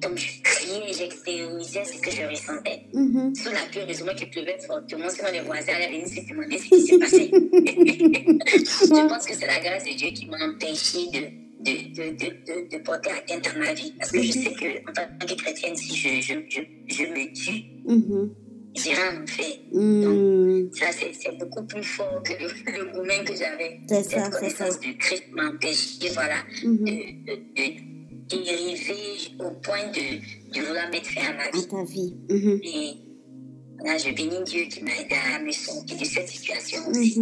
Donc 0.00 0.16
je 0.16 0.40
criais, 0.42 0.92
j'extériorisais 0.96 1.84
ce 1.84 2.00
que 2.00 2.10
je 2.10 2.22
ressentais. 2.22 2.84
Mhm. 2.94 3.34
Sous 3.34 3.50
la 3.52 3.60
pluie, 3.70 3.80
heureusement 3.82 4.14
qu'il 4.14 4.30
pleuvait 4.30 4.56
fortement, 4.66 5.10
sinon 5.10 5.28
les 5.32 5.40
voisins 5.40 5.74
allaient 5.74 5.88
venir 5.88 6.06
se 6.08 6.26
demander 6.26 6.56
ce 6.56 6.68
qui 6.68 6.80
s'est 6.86 6.98
passé. 6.98 7.30
je 7.32 9.08
pense 9.08 9.26
que 9.26 9.34
c'est 9.34 9.46
la 9.46 9.60
grâce 9.60 9.84
de 9.84 9.92
Dieu 9.94 10.08
qui 10.10 10.26
m'a 10.26 10.38
empêché 10.46 11.06
de, 11.12 11.26
de, 11.60 11.72
de, 11.94 12.04
de, 12.16 12.76
de, 12.76 12.82
porter 12.82 13.10
atteinte 13.10 13.46
à 13.54 13.58
ma 13.58 13.72
vie. 13.74 13.92
Parce 13.98 14.10
que 14.12 14.22
je 14.22 14.32
sais 14.32 14.52
que 14.52 14.88
en 14.88 14.92
tant 14.92 15.26
que 15.26 15.34
chrétienne, 15.34 15.76
si 15.76 15.94
je, 15.96 16.08
je, 16.20 16.34
je, 16.48 16.60
je 16.94 17.02
me 17.04 17.32
tue, 17.32 17.64
Mhm. 17.84 18.30
j'irai 18.74 19.02
en 19.18 19.22
enfer. 19.22 19.56
Mhm. 19.72 20.70
Ça, 20.72 20.86
c'est 20.92 21.12
c'est 21.14 21.36
beaucoup 21.38 21.64
plus 21.66 21.82
fort 21.82 22.22
que 22.22 22.32
le, 22.32 22.92
gourmet 22.92 23.24
que 23.24 23.34
j'avais. 23.36 23.80
C'est 23.88 24.02
ça, 24.02 24.02
Cette 24.02 24.10
c'est 24.10 24.20
ça. 24.20 24.30
connaissance 24.30 24.80
du 24.80 24.96
Christ 24.96 25.24
m'a 25.32 25.48
empêché, 25.50 26.08
voilà, 26.14 26.36
Mhm. 26.64 26.84
de, 26.84 27.90
dériver 28.28 29.34
au 29.40 29.50
point 29.60 29.86
de, 29.88 30.20
de 30.54 30.60
vouloir 30.66 30.88
mettre 30.90 31.10
fin 31.10 31.20
à 31.30 31.32
ma 31.34 31.42
À 31.44 31.50
vie. 31.50 31.68
ta 31.68 31.84
vie. 31.84 32.14
Mhm. 32.30 32.60
Et 32.62 33.84
là, 33.84 33.98
je 33.98 34.14
bénis 34.14 34.42
Dieu 34.46 34.64
qui 34.70 34.84
m'a 34.84 34.92
aidé 34.92 35.16
à 35.34 35.42
me 35.42 35.50
sortir 35.50 35.98
de 35.98 36.04
cette 36.04 36.28
situation 36.28 36.78
aussi. 36.88 37.20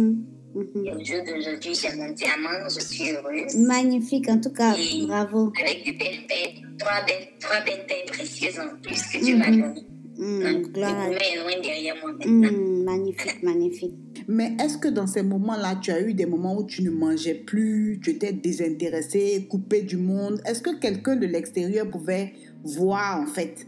Et 0.55 0.91
au 0.91 1.03
jour 1.05 1.17
d'aujourd'hui, 1.25 1.73
j'ai 1.75 1.95
mon 1.95 2.11
diamant, 2.11 2.67
je 2.69 2.79
suis 2.79 3.11
heureuse. 3.11 3.55
Magnifique, 3.55 4.27
en 4.29 4.39
tout 4.39 4.51
cas, 4.51 4.75
Et- 4.75 5.05
bravo. 5.05 5.51
Avec 5.61 5.85
de 5.85 5.91
belles 5.97 6.25
perles, 6.27 6.67
trois 6.79 7.05
belles, 7.05 7.27
trois 7.39 7.61
belles 7.63 8.05
précieuses 8.07 8.59
en 8.59 8.75
plus 8.81 9.01
que 9.11 9.23
Dieu 9.23 9.37
m'a 9.37 9.49
Mhm. 9.51 9.61
données. 9.61 9.83
Mhm. 10.17 10.39
Donc, 10.43 10.65
le 10.67 10.73
Gloire 10.73 10.99
à 10.99 11.05
gourmet 11.05 11.17
est 11.33 11.37
loin 11.39 11.61
derrière 11.63 11.95
moi 12.01 12.11
maintenant. 12.13 12.51
Mhm. 12.51 12.83
Magnifique, 12.83 13.43
magnifique. 13.43 13.93
Mais 14.27 14.51
est-ce 14.59 14.77
que 14.77 14.87
dans 14.89 15.07
ces 15.07 15.21
moments-là, 15.23 15.79
tu 15.81 15.91
as 15.91 16.01
eu 16.01 16.13
des 16.13 16.25
moments 16.25 16.57
où 16.57 16.65
tu 16.65 16.81
ne 16.83 16.89
mangeais 16.89 17.35
plus, 17.35 17.99
tu 18.03 18.09
étais 18.11 18.33
désintéressé, 18.33 19.45
coupé 19.49 19.81
du 19.83 19.97
monde? 19.97 20.41
Est-ce 20.45 20.61
que 20.61 20.75
quelqu'un 20.79 21.15
de 21.15 21.25
l'extérieur 21.27 21.89
pouvait 21.89 22.33
voir 22.63 23.21
en 23.21 23.27
fait 23.27 23.65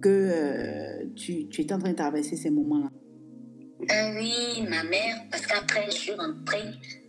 que 0.00 0.08
euh, 0.08 1.04
tu, 1.14 1.48
tu 1.48 1.60
étais 1.62 1.74
en 1.74 1.78
train 1.78 1.90
de 1.90 1.96
traverser 1.96 2.36
ces 2.36 2.50
moments-là? 2.50 2.90
Euh, 3.90 4.14
oui, 4.18 4.62
ma 4.68 4.84
mère, 4.84 5.16
parce 5.30 5.46
qu'après, 5.46 5.86
je 5.86 5.96
suis 5.96 6.12
rentrée. 6.12 6.62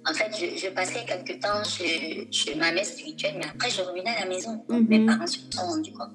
En 0.10 0.14
fait, 0.14 0.32
je, 0.38 0.58
je 0.58 0.70
passais 0.74 1.06
quelque 1.06 1.34
temps 1.40 1.64
chez, 1.64 2.28
chez 2.32 2.56
ma 2.56 2.72
mère 2.72 2.86
spirituelle, 2.86 3.36
mais 3.38 3.46
après, 3.46 3.70
je 3.70 3.82
revenais 3.82 4.10
à 4.10 4.22
la 4.22 4.26
maison. 4.26 4.54
Donc, 4.68 4.82
Mhm. 4.82 4.88
Mes 4.90 5.06
parents 5.06 5.28
se 5.28 5.40
sont 5.52 5.62
rendus 5.62 5.94
compte. 5.94 6.12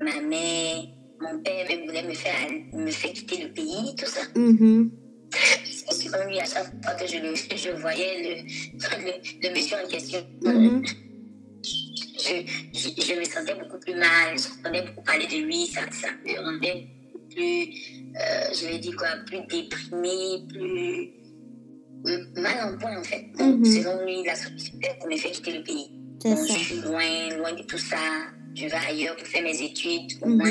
Ma 0.00 0.20
mère, 0.20 0.76
mon 1.20 1.38
père 1.42 1.68
même 1.68 1.84
voulait 1.86 2.02
me 2.02 2.14
faire, 2.14 2.50
me 2.72 2.90
faire 2.90 3.12
quitter 3.12 3.44
le 3.44 3.52
pays, 3.52 3.94
tout 3.96 4.06
ça. 4.06 4.22
Parce 5.86 5.98
que 5.98 6.10
comme 6.10 6.28
lui, 6.28 6.40
à 6.40 6.44
chaque 6.44 6.72
fois 6.84 6.94
que 6.94 7.06
je, 7.06 7.18
le, 7.18 7.34
je 7.34 7.70
voyais 7.80 8.22
le, 8.22 8.42
le, 9.04 9.48
le 9.48 9.54
monsieur 9.54 9.76
en 9.84 9.88
question, 9.88 10.18
Mhm. 10.42 10.82
je, 11.62 12.34
je, 12.72 12.88
je 13.02 13.18
me 13.20 13.24
sentais 13.24 13.54
beaucoup 13.54 13.78
plus 13.78 13.94
mal. 13.94 14.36
J'entendais 14.36 14.82
beaucoup 14.82 15.02
parler 15.02 15.26
de 15.26 15.44
lui, 15.46 15.66
ça, 15.66 15.82
ça 15.92 16.08
me 16.24 16.40
rendait 16.44 16.86
plus, 17.34 17.68
euh, 18.16 18.54
je 18.54 18.66
vais 18.66 18.78
dire 18.78 18.96
quoi, 18.96 19.08
plus 19.26 19.40
déprimé, 19.48 20.42
plus 20.48 21.10
m- 22.06 22.26
mal 22.36 22.74
en 22.74 22.78
point 22.78 22.98
en 22.98 23.04
fait. 23.04 23.24
Donc, 23.38 23.58
Mhm. 23.58 23.64
selon 23.64 24.04
lui, 24.04 24.24
la 24.24 24.34
solution 24.34 24.72
pour 25.00 25.08
me 25.08 25.16
faire 25.16 25.30
quitter 25.32 25.58
le 25.58 25.62
pays. 25.64 25.90
C'est 26.22 26.28
Donc, 26.30 26.46
je 26.46 26.52
suis 26.52 26.76
loin, 26.82 27.36
loin 27.38 27.52
de 27.52 27.62
tout 27.62 27.78
ça. 27.78 27.96
Je 28.54 28.66
vais 28.66 28.72
ailleurs 28.88 29.16
pour 29.16 29.26
faire 29.26 29.42
mes 29.42 29.60
études. 29.62 30.12
Au 30.22 30.28
Mhm. 30.28 30.36
moins, 30.36 30.50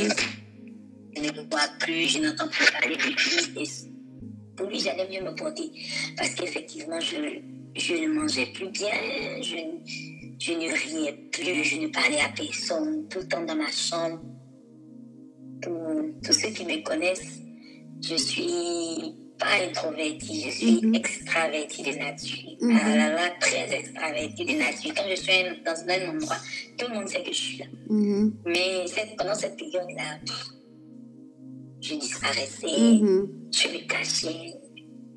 je 1.16 1.22
ne 1.22 1.28
le 1.28 1.42
vois 1.50 1.68
plus, 1.80 2.08
je 2.10 2.20
n'entends 2.20 2.48
plus 2.48 2.66
parler 2.72 2.96
de 2.96 3.02
lui. 3.04 3.70
Pour 4.56 4.68
lui, 4.68 4.80
j'allais 4.80 5.08
mieux 5.10 5.24
me 5.24 5.34
porter. 5.36 5.72
Parce 6.18 6.34
qu'effectivement, 6.36 7.00
je, 7.00 7.16
je 7.76 7.94
ne 7.96 8.08
mangeais 8.14 8.48
plus 8.54 8.70
bien, 8.70 8.92
je, 9.42 9.56
je 10.40 10.52
ne 10.54 10.72
riais 10.72 11.14
plus, 11.32 11.64
je 11.64 11.78
ne 11.82 11.88
parlais 11.88 12.20
à 12.20 12.30
personne, 12.36 13.08
tout 13.10 13.20
le 13.20 13.28
temps 13.28 13.44
dans 13.46 13.56
ma 13.56 13.72
chambre. 13.72 14.20
Tous 16.24 16.34
ceux 16.34 16.50
qui 16.50 16.66
me 16.66 16.84
connaissent, 16.84 17.40
je 18.02 18.16
suis 18.16 19.16
pas 19.40 19.56
introvertie, 19.68 20.44
je 20.46 20.50
suis 20.52 20.80
Mhm. 20.84 20.96
extravertie 20.96 21.82
de 21.84 21.98
nature. 21.98 22.52
Mhm. 22.62 22.80
Ah 22.84 22.96
là 22.96 23.10
là, 23.14 23.30
très 23.40 23.74
extravertie 23.76 24.46
de 24.46 24.54
nature. 24.60 24.94
Quand 24.96 25.04
je 25.10 25.16
suis 25.16 25.34
dans 25.66 25.80
un 25.90 26.10
endroit, 26.16 26.38
tout 26.78 26.86
le 26.90 26.94
monde 26.96 27.08
sait 27.08 27.24
que 27.24 27.32
je 27.34 27.40
suis 27.40 27.58
là. 27.58 27.66
Mhm. 27.90 28.34
Mais 28.46 28.86
cette- 28.88 29.16
pendant 29.18 29.34
cette 29.36 29.58
période-là, 29.58 30.20
je 31.82 31.96
disparaissais, 31.96 32.68
Mhm. 32.68 33.30
je 33.52 33.68
me 33.70 33.88
cachais, 33.88 34.54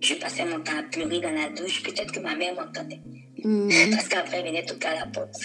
je 0.00 0.14
passais 0.14 0.44
mon 0.46 0.60
temps 0.60 0.78
à 0.78 0.82
pleurer 0.84 1.20
dans 1.20 1.30
la 1.32 1.50
douche. 1.50 1.82
Peut-être 1.82 2.12
que 2.12 2.20
ma 2.20 2.34
mère 2.34 2.54
m'entendait. 2.54 3.00
Mhm. 3.44 3.90
Parce 3.90 4.08
qu'après, 4.08 4.38
elle 4.40 4.46
venait 4.46 4.64
toquer 4.64 4.88
à 4.88 5.00
la 5.00 5.06
porte 5.06 5.36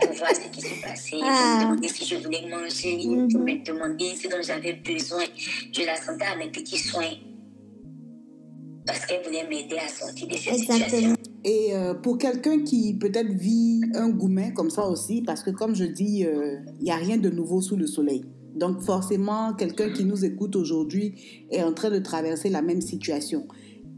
pour 0.00 0.12
voir 0.14 0.30
ce 0.34 0.48
qui 0.50 0.60
se 0.60 0.82
passait, 0.82 1.16
pour 1.16 1.24
Ah. 1.28 1.58
me 1.58 1.64
demander 1.64 1.88
si 1.88 2.04
je 2.04 2.16
voulais 2.16 2.48
manger, 2.48 2.96
Mhm. 3.06 3.28
pour 3.32 3.40
me 3.40 3.64
demander 3.64 4.14
ce 4.16 4.28
dont 4.28 4.42
j'avais 4.42 4.72
besoin. 4.74 5.24
Je 5.72 5.82
la 5.84 5.96
sentais 5.96 6.24
à 6.24 6.36
mes 6.36 6.50
petits 6.50 6.78
soins. 6.78 7.12
Parce 8.86 9.06
qu'elle 9.06 9.24
voulait 9.24 9.46
m'aider 9.48 9.76
à 9.78 9.88
sortir 9.88 10.28
de 10.28 10.34
cette 10.34 10.54
Exactement. 10.54 10.84
situation. 10.84 11.14
Et 11.44 11.74
euh, 11.74 11.94
pour 11.94 12.18
quelqu'un 12.18 12.62
qui 12.64 12.94
peut-être 12.94 13.30
vit 13.32 13.80
un 13.94 14.10
goumet 14.10 14.52
comme 14.54 14.70
ça 14.70 14.86
aussi, 14.86 15.22
parce 15.22 15.42
que 15.42 15.50
comme 15.50 15.74
je 15.74 15.84
dis, 15.84 16.20
il 16.26 16.62
n'y 16.82 16.90
a 16.90 16.96
rien 16.96 17.16
de 17.16 17.30
nouveau 17.30 17.60
sous 17.62 17.76
le 17.76 17.86
soleil. 17.86 18.24
Donc 18.54 18.80
forcément, 18.82 19.52
quelqu'un 19.54 19.90
qui 19.90 20.04
nous 20.04 20.24
écoute 20.24 20.54
aujourd'hui 20.56 21.46
est 21.50 21.62
en 21.62 21.72
train 21.72 21.90
de 21.90 21.98
traverser 21.98 22.50
la 22.50 22.62
même 22.62 22.80
situation. 22.80 23.46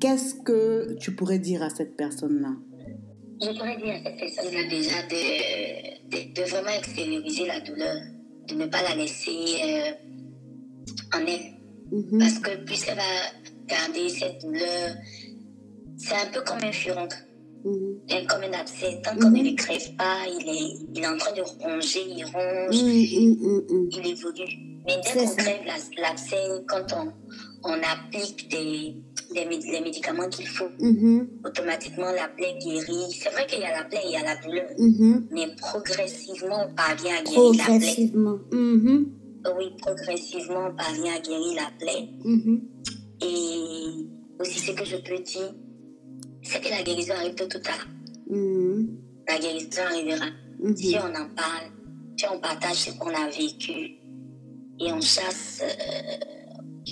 Qu'est-ce 0.01 0.35
que 0.35 0.95
tu 1.01 1.15
pourrais 1.15 1.39
dire 1.39 1.63
à 1.63 1.71
cette 1.71 1.97
personne-là? 1.97 2.55
Je 3.41 3.49
pourrais 3.57 3.77
dire 3.77 3.95
à 3.95 4.03
cette 4.05 4.19
personne-là 4.19 4.65
déjà 4.69 5.03
de, 5.03 6.09
de, 6.11 6.33
de 6.35 6.43
vraiment 6.49 6.71
extérioriser 6.71 7.47
la 7.47 7.61
douleur, 7.61 7.97
de 8.49 8.55
ne 8.55 8.67
pas 8.67 8.83
la 8.83 8.95
laisser 8.97 9.57
euh, 9.65 9.93
en 11.15 11.21
elle. 11.27 11.55
Mhm. 11.93 12.19
Parce 12.19 12.39
que 12.39 12.65
plus 12.65 12.83
elle 12.89 12.97
va 12.97 13.03
garder 13.67 14.09
cette 14.09 14.41
douleur, 14.43 14.91
c'est 15.99 16.15
un 16.15 16.27
peu 16.33 16.41
comme 16.43 16.59
un 16.63 16.73
furoncle. 16.73 17.17
Mhm. 17.65 18.01
Et 18.09 18.27
comme 18.27 18.43
un 18.43 18.53
abcès, 18.53 19.01
tant 19.03 19.17
qu'on 19.17 19.31
Mhm. 19.31 19.39
ne 19.45 19.51
le 19.51 19.57
crève 19.57 19.95
pas, 19.97 20.19
il 20.29 20.49
est, 20.49 20.87
il 20.95 21.03
est 21.03 21.07
en 21.07 21.17
train 21.19 21.33
de 21.33 21.43
ronger, 21.43 22.05
il 22.07 22.25
ronge, 22.25 22.83
Mhm, 22.83 23.37
mhm, 23.41 23.63
mhm. 23.69 23.89
il 23.93 24.07
évolue. 24.07 24.57
Mais 24.87 24.97
dès 24.97 25.03
C'est 25.11 25.19
qu'on 25.19 25.27
ça. 25.27 25.43
crève 25.43 25.61
la- 25.67 26.03
l'abcès, 26.03 26.37
quand 26.69 26.87
on, 26.95 27.13
on 27.65 27.75
applique 27.83 28.49
des, 28.49 28.95
les 29.45 29.81
médicaments 29.81 30.29
qu'il 30.29 30.47
faut, 30.47 30.69
Mhm, 30.81 31.29
automatiquement 31.45 32.11
la 32.13 32.29
plaie 32.29 32.57
guérit. 32.65 33.13
C'est 33.13 33.31
vrai 33.31 33.47
qu'il 33.47 33.61
y 33.61 33.65
a 33.65 33.77
la 33.79 33.85
plaie, 33.85 34.01
il 34.05 34.11
y 34.13 34.17
a 34.17 34.23
la 34.23 34.37
douleur, 34.37 34.67
mhm. 34.79 35.27
mais 35.31 35.47
progressivement 35.59 36.67
on 36.69 36.75
parvient 36.75 37.17
à 37.17 37.23
guérir 37.23 37.53
la 37.53 37.53
plaie. 37.53 37.65
Progressivement. 37.65 38.39
Mhm, 38.53 39.13
Oui, 39.59 39.67
progressivement 39.79 40.69
on 40.71 40.75
parvient 40.77 41.15
à 41.15 41.21
guérir 41.21 41.55
la 41.55 41.71
plaie. 41.79 42.09
Et 43.23 44.07
aussi 44.41 44.59
ce 44.59 44.73
que 44.73 44.85
je 44.85 44.97
peux 44.97 45.19
dire, 45.23 45.55
c'est 46.43 46.61
que 46.63 46.69
la 46.71 46.83
guérison 46.83 47.15
arrive 47.15 47.35
tôt 47.35 47.45
ou 47.45 47.61
tard. 47.61 47.87
La 49.29 49.39
guérison 49.39 49.83
arrivera. 49.89 50.27
Si 50.75 50.97
on 50.97 51.09
en 51.11 51.29
parle, 51.35 51.71
si 52.19 52.25
on 52.33 52.41
partage 52.41 52.77
ce 52.77 52.91
qu'on 52.99 53.11
a 53.15 53.29
vécu 53.29 53.99
et 54.81 54.93
on 54.93 55.01
chasse, 55.01 55.63
euh, 55.63 56.36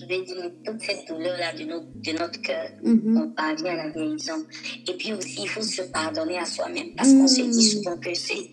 je 0.05 0.09
vais 0.09 0.23
dire, 0.23 0.51
toute 0.65 0.81
cette 0.83 1.09
douleur-là 1.09 1.53
de, 1.55 2.13
notre 2.19 2.41
cœur, 2.43 2.69
Mhm. 2.83 3.17
on 3.17 3.29
parvient 3.31 3.73
à 3.73 3.87
la 3.87 3.91
guérison. 3.91 4.45
Et 4.89 4.93
puis 4.97 5.13
aussi, 5.15 5.41
il 5.43 5.49
faut 5.49 5.63
se 5.63 5.83
pardonner 5.83 6.39
à 6.39 6.45
soi-même 6.45 6.95
parce 6.97 7.11
qu'on 7.13 7.27
se 7.27 7.43
dit 7.43 7.49
Mm. 7.69 7.71
souvent 7.83 7.97
que 7.99 8.15
c'est 8.15 8.51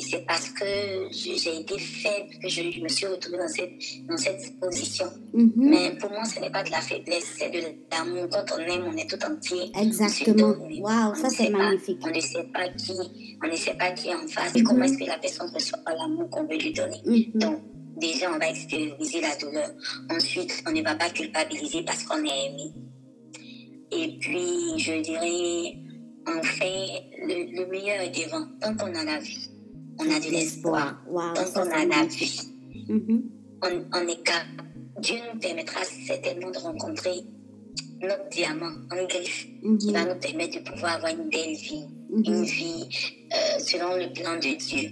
c'est- 0.00 0.24
parce 0.24 0.50
que 0.50 0.64
j'ai 1.10 1.58
été 1.62 1.76
faible 1.80 2.28
que 2.40 2.48
je 2.48 2.80
me 2.80 2.88
suis 2.88 3.06
retrouvée 3.06 3.38
dans 3.38 3.48
cette, 3.48 3.72
dans 4.08 4.16
cette 4.16 4.60
position. 4.60 5.06
Mhm. 5.32 5.50
Mais 5.56 5.96
pour 5.98 6.10
moi, 6.10 6.24
ce 6.24 6.38
n'est 6.38 6.50
pas 6.52 6.62
de 6.62 6.70
la 6.70 6.80
faiblesse, 6.80 7.24
c'est 7.36 7.50
de 7.50 7.58
l'amour. 7.90 8.28
Quand 8.30 8.44
on 8.56 8.60
aime, 8.60 8.84
on 8.86 8.96
est 8.96 9.10
tout 9.10 9.18
entier. 9.28 9.72
Exactement. 9.76 10.54
Waouh, 10.78 11.16
ça 11.16 11.28
c'est 11.28 11.50
pas- 11.50 11.58
magnifique. 11.58 11.98
On 12.04 12.08
ne 12.14 12.20
sait 12.20 12.44
pas 12.54 12.68
qui, 12.68 12.92
on 13.42 13.48
ne 13.48 13.56
sait 13.56 13.74
pas 13.74 13.90
qui 13.90 14.10
est 14.10 14.14
en 14.14 14.28
face 14.28 14.54
et 14.54 14.60
Mhm. 14.60 14.64
comment 14.64 14.84
est-ce 14.84 14.96
que 14.98 15.04
la 15.06 15.18
personne 15.18 15.50
reçoit 15.52 15.80
l'amour 15.88 16.30
qu'on 16.30 16.44
veut 16.44 16.56
lui 16.56 16.72
donner. 16.72 17.32
Donc, 17.34 17.58
déjà, 17.96 18.32
on 18.32 18.38
va 18.38 18.48
extérioriser 18.50 19.20
la 19.20 19.36
douleur. 19.36 19.70
Ensuite, 20.10 20.62
on 20.66 20.72
ne 20.72 20.82
va 20.82 20.94
pas 20.94 21.10
culpabiliser 21.10 21.82
parce 21.82 22.04
qu'on 22.04 22.22
est 22.24 22.46
aimé. 22.46 22.72
Et 23.90 24.18
puis, 24.18 24.78
je 24.78 25.00
dirais, 25.02 25.76
enfin, 26.26 26.64
le, 27.26 27.60
le 27.60 27.66
meilleur 27.70 28.00
est 28.00 28.10
devant. 28.10 28.46
Tant 28.60 28.74
qu'on 28.76 28.94
a 28.94 29.04
la 29.04 29.18
vie, 29.18 29.50
on 29.98 30.10
a 30.10 30.18
de 30.18 30.30
l'espoir. 30.30 31.02
Tant 31.34 31.44
qu'on 31.52 31.70
a 31.70 31.84
la 31.84 32.06
vie, 32.06 32.54
Mhm, 32.88 33.30
on, 33.62 33.84
on 33.94 34.08
est 34.08 34.22
capable. 34.22 34.68
Dieu 35.00 35.16
nous 35.32 35.40
permettra 35.40 35.82
certainement 35.84 36.50
de 36.50 36.58
rencontrer 36.58 37.20
notre 38.00 38.28
diamant 38.30 38.72
en 38.90 39.04
griffe 39.06 39.46
qui 39.80 39.92
va 39.92 40.04
mhm, 40.04 40.08
nous 40.08 40.20
permettre 40.20 40.58
de 40.58 40.70
pouvoir 40.70 40.96
avoir 40.96 41.12
une 41.12 41.28
belle 41.30 41.54
vie, 41.54 41.86
mhm. 42.10 42.24
une 42.24 42.44
vie 42.44 42.88
euh, 43.32 43.58
selon 43.58 43.96
le 43.96 44.12
plan 44.12 44.36
de 44.36 44.56
Dieu. 44.56 44.90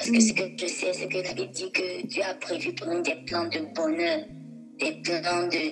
Parce 0.00 0.10
que 0.12 0.20
ce 0.20 0.32
que 0.32 0.42
je 0.58 0.66
sais, 0.66 0.92
c'est 0.94 1.08
que 1.08 1.18
la 1.18 1.34
Bible 1.34 1.52
dit 1.52 1.70
que 1.72 2.06
Dieu 2.06 2.22
a 2.22 2.32
prévu 2.34 2.72
pour 2.72 2.86
nous 2.88 3.02
des 3.02 3.16
plans 3.26 3.44
de 3.44 3.60
bonheur, 3.74 4.20
des 4.80 4.92
plans 5.02 5.46
de, 5.46 5.64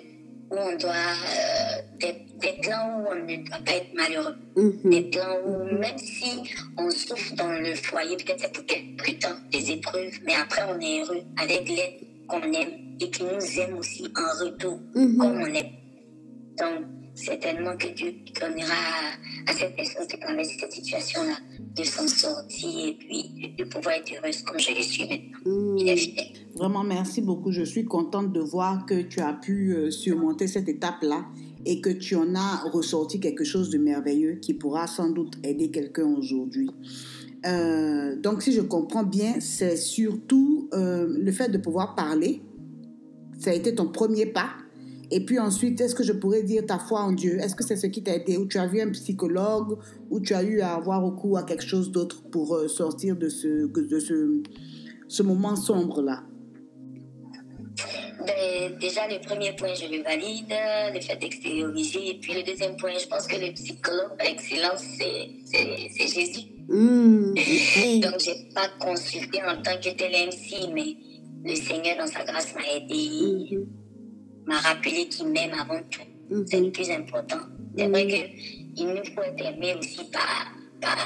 où 0.50 0.56
on 0.58 0.76
doit, 0.76 0.90
euh, 0.92 1.80
des, 1.98 2.12
des 2.38 2.60
plans 2.60 3.00
où 3.00 3.06
on 3.10 3.14
ne 3.14 3.36
doit 3.46 3.58
pas 3.64 3.72
être 3.72 3.94
malheureux, 3.94 4.34
des 4.84 5.00
Mhm. 5.00 5.10
plans 5.10 5.36
où 5.46 5.64
même 5.78 5.96
si 5.96 6.42
on 6.76 6.90
souffre 6.90 7.34
dans 7.36 7.52
le 7.52 7.74
foyer, 7.74 8.16
peut-être 8.18 8.40
c'est 8.42 8.52
pour 8.52 8.66
quelques 8.66 9.18
temps, 9.18 9.36
des 9.50 9.70
épreuves, 9.70 10.18
mais 10.26 10.34
après 10.34 10.62
on 10.68 10.78
est 10.78 11.00
heureux 11.00 11.22
avec 11.38 11.66
l'aide 11.66 11.94
qu'on 12.26 12.42
aime 12.42 12.96
et 13.00 13.10
qui 13.10 13.22
nous 13.24 13.60
aime 13.60 13.78
aussi 13.78 14.04
en 14.14 14.44
retour, 14.44 14.78
Mhm. 14.94 15.16
comme 15.16 15.40
on 15.40 15.46
aime. 15.46 15.72
Donc, 16.58 16.84
certainement 17.18 17.76
que 17.76 17.88
Dieu 17.88 18.14
donnera 18.40 18.74
à, 19.46 19.50
à 19.50 19.54
cette 19.54 19.74
personne 19.76 20.06
qui 20.06 20.18
traverse 20.18 20.48
cette 20.58 20.72
situation-là 20.72 21.34
de 21.76 21.84
s'en 21.84 22.06
sortir 22.06 22.88
et 22.88 22.96
puis 22.98 23.54
de 23.56 23.64
pouvoir 23.64 23.96
être 23.96 24.12
heureuse 24.16 24.42
comme 24.42 24.58
je 24.58 24.74
le 24.74 24.82
suis 24.82 25.02
maintenant. 25.08 25.76
Il 25.76 25.88
est 25.88 25.96
fidèle. 25.96 26.26
Vraiment, 26.54 26.84
merci 26.84 27.20
beaucoup. 27.20 27.52
Je 27.52 27.62
suis 27.62 27.84
contente 27.84 28.32
de 28.32 28.40
voir 28.40 28.86
que 28.86 29.02
tu 29.02 29.20
as 29.20 29.32
pu 29.32 29.74
euh, 29.74 29.90
surmonter 29.90 30.46
cette 30.46 30.68
étape-là 30.68 31.24
et 31.66 31.80
que 31.80 31.90
tu 31.90 32.14
en 32.14 32.34
as 32.34 32.68
ressorti 32.72 33.20
quelque 33.20 33.44
chose 33.44 33.70
de 33.70 33.78
merveilleux 33.78 34.36
qui 34.36 34.54
pourra 34.54 34.86
sans 34.86 35.10
doute 35.10 35.34
aider 35.44 35.70
quelqu'un 35.70 36.06
aujourd'hui. 36.06 36.70
Euh, 37.46 38.16
donc, 38.16 38.42
si 38.42 38.52
je 38.52 38.60
comprends 38.60 39.04
bien, 39.04 39.34
c'est 39.40 39.76
surtout 39.76 40.68
euh, 40.74 41.06
le 41.08 41.32
fait 41.32 41.48
de 41.48 41.58
pouvoir 41.58 41.94
parler. 41.94 42.42
Ça 43.38 43.50
a 43.50 43.54
été 43.54 43.74
ton 43.74 43.86
premier 43.86 44.26
pas. 44.26 44.50
Et 45.10 45.24
puis 45.24 45.38
ensuite, 45.38 45.80
est-ce 45.80 45.94
que 45.94 46.02
je 46.04 46.12
pourrais 46.12 46.42
dire 46.42 46.66
ta 46.66 46.78
foi 46.78 47.00
en 47.00 47.12
Dieu? 47.12 47.38
Est-ce 47.40 47.54
que 47.54 47.64
c'est 47.64 47.76
ce 47.76 47.86
qui 47.86 48.02
t'a 48.02 48.14
aidé? 48.16 48.36
Ou 48.36 48.46
tu 48.46 48.58
as 48.58 48.66
vu 48.66 48.80
un 48.80 48.90
psychologue? 48.90 49.78
Ou 50.10 50.20
tu 50.20 50.34
as 50.34 50.42
eu 50.42 50.60
à 50.60 50.74
avoir 50.74 51.02
recours 51.02 51.38
à 51.38 51.44
quelque 51.44 51.64
chose 51.64 51.90
d'autre 51.90 52.22
pour 52.30 52.54
euh, 52.54 52.68
sortir 52.68 53.16
de 53.16 53.28
ce, 53.30 53.66
de 53.66 53.98
ce, 54.00 54.42
ce 55.08 55.22
moment 55.22 55.56
sombre-là? 55.56 56.24
Ben, 58.26 58.76
déjà, 58.80 59.06
le 59.08 59.20
premier 59.26 59.52
point, 59.56 59.72
je 59.74 59.86
le 59.86 60.02
valide, 60.02 60.52
le 60.94 61.00
fait 61.00 61.16
d'extérioriser. 61.16 62.10
Et 62.10 62.18
puis 62.20 62.34
le 62.34 62.42
deuxième 62.42 62.76
point, 62.76 62.90
je 63.00 63.06
pense 63.08 63.26
que 63.26 63.36
le 63.36 63.52
psychologue 63.54 64.16
par 64.18 64.26
excellence, 64.26 64.82
c'est- 64.98 66.06
Jésus. 66.06 66.48
Ok. 66.68 68.00
Donc, 68.02 68.20
je 68.20 68.30
n'ai 68.30 68.48
pas 68.54 68.68
consulté 68.78 69.40
en 69.42 69.62
tant 69.62 69.76
que 69.80 69.88
tel 69.96 70.12
MC, 70.12 70.68
mais 70.74 70.96
le 71.44 71.54
Seigneur, 71.54 71.96
dans 71.98 72.06
sa 72.06 72.24
grâce, 72.24 72.54
m'a 72.54 72.60
aidé, 72.76 73.56
Mhm. 73.56 73.66
M'a 74.48 74.58
rappelé 74.60 75.08
qu'il 75.08 75.26
m'aime 75.28 75.52
avant 75.62 75.80
tout. 75.90 76.06
C'est 76.46 76.60
le 76.60 76.66
Mhm. 76.66 76.72
plus 76.72 76.90
important. 76.90 77.42
C'est 77.76 77.88
vrai 77.88 78.06
qu'il 78.74 78.86
nous 78.86 79.04
faut 79.14 79.22
être 79.22 79.44
aimé 79.52 79.74
aussi 79.78 80.00
par, 80.16 80.52
par, 80.80 81.00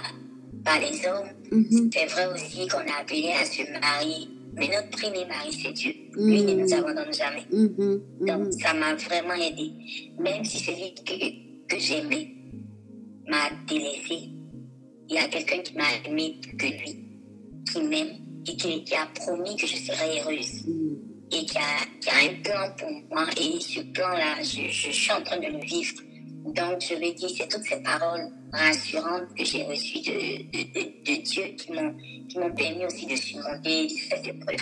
par 0.65 0.79
les 0.81 0.97
hommes. 1.07 1.31
Mhm. 1.51 1.91
C'est 1.93 2.07
vrai 2.07 2.27
aussi 2.35 2.67
qu'on 2.69 2.79
a 2.93 3.01
appelé 3.03 3.31
à 3.41 3.45
se 3.45 3.63
marier. 3.81 4.29
Mais 4.55 4.69
notre 4.69 4.91
premier 4.91 5.25
mari, 5.27 5.51
c'est 5.61 5.73
Dieu. 5.73 5.93
Lui 6.17 6.43
ne 6.43 6.55
nous 6.61 6.75
abandonne 6.75 7.13
jamais. 7.15 7.45
Mhm. 7.51 8.01
Donc, 8.29 8.43
Mhm. 8.47 8.53
ça 8.53 8.75
m'a 8.75 8.95
vraiment 8.95 9.35
aidé. 9.35 9.71
Même 10.19 10.45
si 10.45 10.59
celui 10.59 10.93
que, 11.07 11.17
que 11.75 11.79
j'aimais 11.81 12.25
m'a 13.29 13.49
délaissé, 13.69 14.19
il 15.09 15.15
y 15.15 15.19
a 15.19 15.29
quelqu'un 15.29 15.59
qui 15.63 15.75
m'a 15.75 15.91
aimé 16.07 16.37
plus 16.43 16.57
que 16.57 16.67
lui, 16.67 16.93
qui 17.73 17.81
m'aime 17.83 18.13
et 18.47 18.57
qui, 18.57 18.85
qui 18.85 18.95
a 18.95 19.07
promis 19.15 19.57
que 19.57 19.67
je 19.67 19.77
serais 19.77 20.21
heureuse 20.21 20.67
Mhm. 20.67 20.99
et 21.33 21.45
qui 21.47 21.57
a 21.59 21.79
un 22.23 22.43
plan 22.43 22.71
pour 22.79 22.91
moi. 23.11 23.27
Et 23.37 23.61
ce 23.61 23.81
plan-là, 23.93 24.43
je, 24.43 24.69
je 24.71 24.91
suis 24.91 25.13
en 25.13 25.23
train 25.23 25.39
de 25.39 25.47
le 25.47 25.65
vivre. 25.65 26.01
Donc, 26.45 26.81
je 26.81 26.95
vais 26.95 27.13
dire, 27.13 27.31
c'est 27.37 27.49
toutes 27.49 27.65
ces 27.65 27.83
paroles 27.83 28.29
rassurantes 28.53 29.29
que 29.37 29.45
j'ai 29.45 29.63
reçues 29.65 30.01
de, 30.01 30.43
de, 30.51 30.63
de, 30.75 30.83
de 31.05 31.23
Dieu 31.23 31.45
qui 31.57 31.73
m'ont 32.39 32.55
permis 32.55 32.85
aussi 32.85 33.07
de 33.07 33.17
surmonter 33.17 33.89
cette 33.89 34.27
épreuve. 34.27 34.57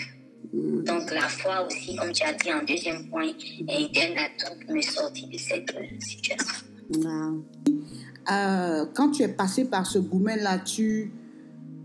Donc, 0.52 1.10
la 1.10 1.28
foi 1.28 1.66
aussi, 1.66 1.96
comme 1.96 2.12
tu 2.12 2.22
as 2.22 2.34
dit 2.34 2.52
en 2.52 2.64
deuxième 2.64 3.08
point, 3.08 3.28
été 3.28 4.00
un 4.02 4.16
atout 4.24 4.58
pour 4.66 4.74
me 4.74 4.82
sortir 4.82 5.28
de 5.28 5.38
cette 5.38 5.72
situation. 6.00 6.66
Wow. 6.96 7.44
Euh, 8.30 8.84
quand 8.94 9.12
tu 9.12 9.22
es 9.22 9.28
passé 9.28 9.64
par 9.64 9.86
ce 9.86 9.98
gourmet-là, 9.98 10.58
tu, 10.58 11.12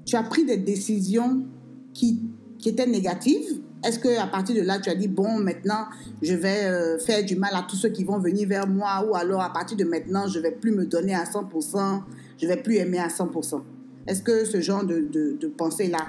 tu 0.06 0.16
as 0.16 0.24
pris 0.24 0.46
des 0.46 0.58
décisions 0.58 1.46
qui, 1.94 2.22
qui 2.60 2.70
étaient 2.70 2.88
négatives? 2.88 3.62
Est-ce 3.86 4.00
que 4.00 4.20
à 4.20 4.28
partir 4.28 4.56
de 4.56 4.62
là, 4.62 4.80
tu 4.80 4.90
as 4.90 4.96
dit, 4.96 5.08
bon, 5.08 5.38
maintenant, 5.38 5.86
je 6.22 6.34
vais 6.34 6.66
euh, 6.66 6.98
faire 7.00 7.24
du 7.24 7.36
mal 7.36 7.52
à 7.54 7.66
tous 7.70 7.76
ceux 7.76 7.90
qui 7.90 8.04
vont 8.04 8.18
venir 8.18 8.48
vers 8.48 8.68
moi, 8.68 9.06
ou 9.08 9.16
alors 9.16 9.42
à 9.42 9.54
partir 9.54 9.78
de 9.78 9.84
maintenant, 9.84 10.28
je 10.28 10.40
vais 10.40 10.52
plus 10.52 10.72
me 10.72 10.86
donner 10.86 11.14
à 11.14 11.24
100%, 11.24 12.02
je 12.42 12.48
vais 12.48 12.58
plus 12.58 12.78
aimer 12.78 13.00
à 13.00 13.08
100%. 13.08 13.62
Est-ce 14.08 14.22
que 14.22 14.46
ce 14.46 14.60
genre 14.60 14.84
de, 14.84 15.02
de, 15.02 15.38
de 15.40 15.48
pensées-là 15.48 16.08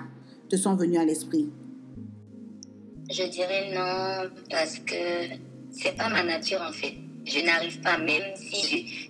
te 0.48 0.56
sont 0.56 0.74
venues 0.74 0.98
à 0.98 1.04
l'esprit? 1.04 1.50
Je 3.10 3.22
dirais 3.24 3.72
non, 3.74 4.30
parce 4.50 4.78
que 4.78 4.94
c'est 5.70 5.96
pas 5.96 6.08
ma 6.08 6.24
nature 6.24 6.60
en 6.60 6.72
fait. 6.72 6.94
Je 7.24 7.44
n'arrive 7.44 7.80
pas, 7.80 7.98
même 7.98 8.34
si 8.36 8.62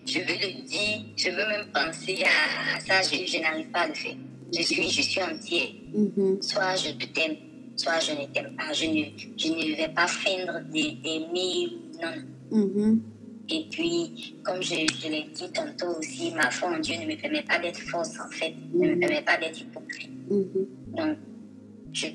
je, 0.06 0.12
je 0.12 0.18
veux 0.20 0.34
le 0.34 0.66
dire, 0.66 1.04
je 1.16 1.28
veux 1.30 1.36
même 1.48 1.66
penser 1.72 2.24
à 2.24 2.80
ça, 2.80 3.02
je, 3.02 3.26
je 3.26 3.40
n'arrive 3.40 3.68
pas 3.68 3.80
à 3.80 3.88
le 3.88 3.94
faire. 3.94 4.16
Je 4.54 4.62
suis, 4.62 4.88
je 4.88 5.02
suis 5.02 5.22
entier. 5.22 5.80
Mhm. 5.94 6.40
Soit 6.40 6.76
je 6.76 6.90
t'aime, 7.06 7.36
soit 7.76 8.00
je 8.00 8.12
ne 8.12 8.26
t'aime 8.32 8.54
pas. 8.56 8.72
Je 8.72 8.86
ne, 8.86 9.04
je 9.36 9.48
ne 9.48 9.76
vais 9.76 9.88
pas 9.94 10.06
feindre 10.06 10.60
des- 10.72 10.92
d'aimer. 11.02 11.68
Non, 12.02 12.10
non. 12.50 12.58
Mhm. 12.66 13.00
Et 13.48 13.66
puis, 13.70 14.34
comme 14.42 14.60
je, 14.60 14.74
je 14.74 15.08
l'ai 15.08 15.26
dit 15.32 15.50
tantôt 15.52 15.98
aussi, 15.98 16.32
ma 16.34 16.50
foi 16.50 16.70
en 16.70 16.78
Dieu 16.80 16.96
ne 16.98 17.06
me 17.06 17.16
permet 17.20 17.42
pas 17.42 17.58
d'être 17.60 17.78
fausse 17.80 18.18
en 18.18 18.28
fait, 18.30 18.54
ne 18.74 18.88
me 18.94 18.98
permet 18.98 19.22
pas 19.22 19.36
d'être 19.36 19.60
hypocrite. 19.60 20.10
Mhm. 20.28 20.66
Donc, 20.96 21.16
je, 21.92 22.06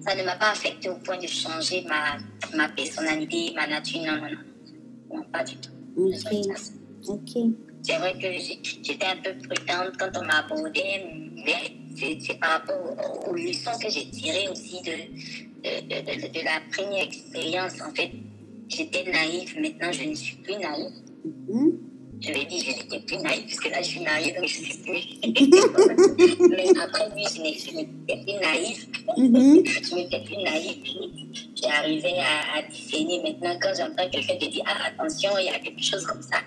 ça 0.00 0.14
ne 0.16 0.24
m'a 0.24 0.36
pas 0.36 0.52
affecté 0.52 0.88
au 0.88 0.96
point 0.96 1.18
de 1.18 1.26
changer 1.26 1.82
ma, 1.82 2.16
ma 2.56 2.68
personnalité, 2.70 3.52
ma 3.54 3.66
nature. 3.66 4.00
Non, 4.00 4.16
non, 4.16 4.30
non. 4.30 5.16
Non, 5.18 5.22
pas 5.30 5.44
du 5.44 5.56
tout. 5.56 5.70
Je 6.10 6.16
suis 6.16 6.36
Ok. 6.48 6.56
ça. 6.56 6.72
Ok. 7.12 7.52
C'est 7.82 7.96
vrai 7.98 8.12
que 8.14 8.28
j'étais 8.82 9.04
un 9.06 9.16
peu 9.16 9.32
prudente 9.46 9.96
quand 9.98 10.10
on 10.16 10.24
m'a 10.24 10.38
abordé, 10.38 10.82
mais 11.44 11.76
c'est 11.96 12.38
par 12.38 12.50
rapport 12.50 13.28
aux, 13.28 13.34
leçons 13.34 13.70
que 13.82 13.88
j'ai 13.90 14.08
tirées 14.10 14.48
aussi 14.48 14.80
de, 14.82 14.90
de, 15.62 15.80
de, 15.88 16.22
de- 16.26 16.32
de 16.32 16.44
la 16.44 16.60
première 16.72 17.04
expérience. 17.04 17.74
En 17.80 17.94
fait, 17.94 18.10
j'étais 18.68 19.04
naïve, 19.10 19.56
maintenant 19.60 19.92
je 19.92 20.04
ne 20.08 20.14
suis 20.14 20.36
plus 20.36 20.54
naïve. 20.56 20.92
Mhm. 21.48 21.78
Je 22.20 22.28
vais 22.32 22.44
dire, 22.44 22.62
je 22.64 22.70
n'étais 22.84 23.00
plus 23.00 23.16
naïve, 23.18 23.44
puisque 23.46 23.68
là 23.70 23.82
je 23.82 23.88
suis 23.88 24.00
naïve, 24.00 24.34
donc 24.36 24.46
je 24.46 24.60
ne 24.60 24.64
suis 24.64 24.78
plus. 24.78 25.02
mais 26.50 26.68
après, 26.80 27.08
oui, 27.16 27.24
je 27.34 27.42
n'étais 27.42 28.16
plus 28.22 28.34
naïve. 28.40 28.86
Mhm. 29.16 29.64
je 29.88 29.94
n'étais 29.96 30.20
plus 30.24 30.36
naïve. 30.36 30.78
J'arrivais 31.60 32.18
à, 32.18 32.58
à 32.58 32.62
discerner. 32.62 33.20
Maintenant, 33.22 33.56
quand 33.60 33.72
j'entends 33.76 34.08
quelqu'un 34.08 34.36
te 34.36 34.44
dire 34.50 34.64
Ah, 34.66 34.88
attention, 34.88 35.30
il 35.38 35.46
y 35.46 35.48
a 35.48 35.58
quelque 35.58 35.82
chose 35.82 36.04
comme 36.06 36.22
ça, 36.22 36.38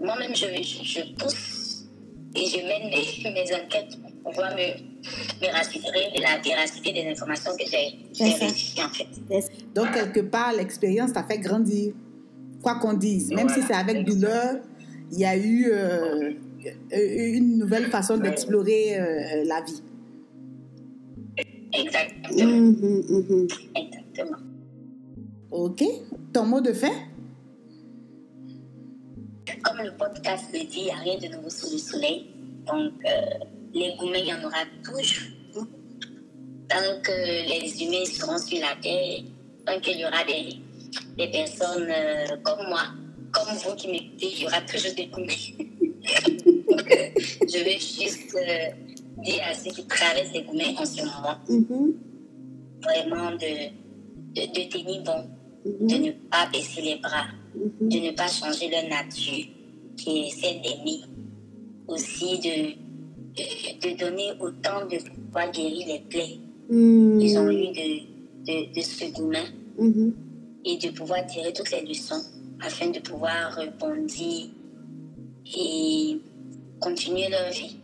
moi-même, 0.00 0.34
je, 0.36 0.46
je, 0.62 0.84
je 0.84 1.00
pousse 1.14 1.84
et 2.34 2.46
je 2.46 2.58
mène 2.58 2.90
mes, 2.90 3.30
mes 3.30 3.54
enquêtes 3.54 3.96
pouvoir 4.30 4.54
me, 4.54 5.46
me 5.46 5.52
rassurer 5.52 6.12
de 6.14 6.22
la 6.22 6.38
véracité 6.38 6.92
des 6.92 7.10
informations 7.10 7.52
que 7.56 7.64
j'ai 7.70 7.98
reçues, 8.24 8.80
en 8.80 8.88
fait. 8.88 9.52
Donc, 9.74 9.92
quelque 9.92 10.20
part, 10.20 10.52
l'expérience 10.52 11.12
t'a 11.12 11.24
fait 11.24 11.38
grandir. 11.38 11.94
Quoi 12.62 12.76
qu'on 12.76 12.94
dise, 12.94 13.30
même 13.32 13.48
si 13.48 13.62
c'est 13.62 13.74
avec 13.74 14.04
douleur, 14.04 14.56
il 15.12 15.20
y 15.20 15.24
a 15.24 15.36
eu 15.36 15.66
euh, 15.70 16.32
euh, 16.92 17.34
une 17.34 17.58
nouvelle 17.58 17.86
façon 17.86 18.16
d'explorer 18.16 18.98
euh, 18.98 19.44
la 19.44 19.60
vie. 19.60 19.82
Exactement. 21.72 22.46
Mhm. 22.46 23.04
Mhm. 23.08 23.48
Exactement. 23.76 24.38
Ok 25.50 25.84
Ton 26.32 26.46
mot 26.46 26.60
de 26.60 26.72
fin? 26.72 26.92
Comme 29.62 29.78
le 29.84 29.96
podcast 29.96 30.46
le 30.52 30.60
dit, 30.60 30.78
il 30.78 30.84
n'y 30.84 30.90
a 30.90 30.96
rien 30.96 31.18
de 31.18 31.34
nouveau 31.34 31.50
sous 31.50 31.72
le 31.72 31.78
soleil. 31.78 32.30
Donc, 32.66 32.92
euh, 33.04 33.44
les 33.74 33.94
gourmets, 33.96 34.20
il 34.22 34.28
y 34.28 34.32
en 34.32 34.44
aura 34.44 34.64
toujours. 34.84 35.28
Tant 36.68 37.00
que 37.02 37.12
les 37.12 37.82
humains 37.82 38.04
seront 38.04 38.38
sur 38.38 38.58
la 38.60 38.74
terre, 38.82 39.20
tant 39.64 39.78
qu'il 39.80 39.98
y 40.00 40.04
aura 40.04 40.24
des, 40.24 40.56
des 41.16 41.30
personnes 41.30 41.86
euh, 41.88 42.36
comme 42.42 42.66
moi, 42.68 42.82
comme 43.32 43.54
vous 43.56 43.74
qui 43.76 43.88
m'écoutez, 43.88 44.32
il 44.32 44.42
y 44.42 44.46
aura 44.46 44.60
toujours 44.62 44.92
des 44.96 45.06
gourmets. 45.06 45.54
Donc, 46.70 46.90
euh, 46.90 47.08
je 47.48 47.58
vais 47.64 47.78
juste 47.78 48.34
euh, 48.34 49.22
dire 49.22 49.42
à 49.48 49.54
ceux 49.54 49.70
qui 49.70 49.86
traversent 49.86 50.32
les 50.32 50.42
gourmets 50.42 50.74
en 50.76 50.84
ce 50.84 51.02
moment, 51.02 51.38
Mhm. 51.48 51.94
vraiment 52.82 53.30
de, 53.32 53.70
de, 54.34 54.46
de 54.46 54.68
tenir 54.68 55.02
bon, 55.04 55.24
Mhm. 55.64 55.86
de 55.88 55.94
ne 56.06 56.10
pas 56.30 56.46
baisser 56.52 56.82
les 56.82 56.96
bras 56.96 57.26
Mhm. 57.54 57.88
de 57.88 57.98
ne 58.06 58.10
pas 58.10 58.28
changer 58.28 58.68
leur 58.70 58.88
nature, 58.88 59.44
qui 59.96 60.18
est 60.26 60.30
celle 60.30 60.60
d'aimer. 60.62 61.00
Aussi 61.88 62.38
de, 62.40 62.85
de, 63.36 63.96
donner 63.98 64.32
autant 64.40 64.86
de 64.86 64.98
pouvoir 64.98 65.50
guérir 65.52 65.86
les 65.86 66.00
plaies 66.08 66.38
Mhm. 66.68 67.18
qu'ils 67.20 67.38
ont 67.38 67.48
eues 67.50 67.72
de, 67.72 67.88
de, 68.46 68.74
de 68.74 68.80
ce 68.80 69.04
gourmet 69.12 69.44
Mhm. 69.78 70.14
et 70.64 70.76
de 70.78 70.88
pouvoir 70.90 71.24
tirer 71.26 71.52
toutes 71.52 71.70
les 71.70 71.82
leçons 71.84 72.22
afin 72.60 72.88
de 72.90 72.98
pouvoir 73.00 73.54
rebondir 73.56 74.46
et 75.56 76.18
continuer 76.80 77.28
leur 77.28 77.50
vie. 77.50 77.76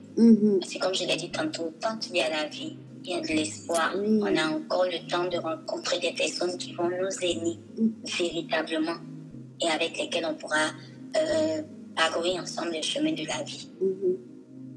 Parce 0.60 0.74
que 0.74 0.78
comme 0.78 0.94
je 0.94 1.04
l'ai 1.06 1.16
dit 1.16 1.30
tantôt, 1.30 1.70
tant 1.80 1.96
qu'il 1.98 2.16
y 2.16 2.20
a 2.20 2.28
la 2.28 2.46
vie, 2.48 2.76
il 3.04 3.10
y 3.10 3.14
a 3.14 3.20
de 3.20 3.26
l'espoir. 3.28 3.94
On 3.96 4.36
a 4.36 4.48
encore 4.48 4.84
le 4.84 5.06
temps 5.08 5.28
de 5.28 5.38
rencontrer 5.38 5.98
des 6.00 6.12
personnes 6.12 6.56
qui 6.58 6.72
vont 6.74 6.88
nous 6.88 7.16
aimer 7.22 7.56
véritablement 8.18 8.96
et 9.60 9.68
avec 9.68 9.96
lesquelles 9.98 10.26
on 10.28 10.34
pourra 10.34 10.66
euh, 11.16 11.62
parcourir 11.96 12.42
ensemble 12.42 12.72
le 12.74 12.82
chemin 12.82 13.12
de 13.12 13.26
la 13.26 13.42
vie. 13.44 13.68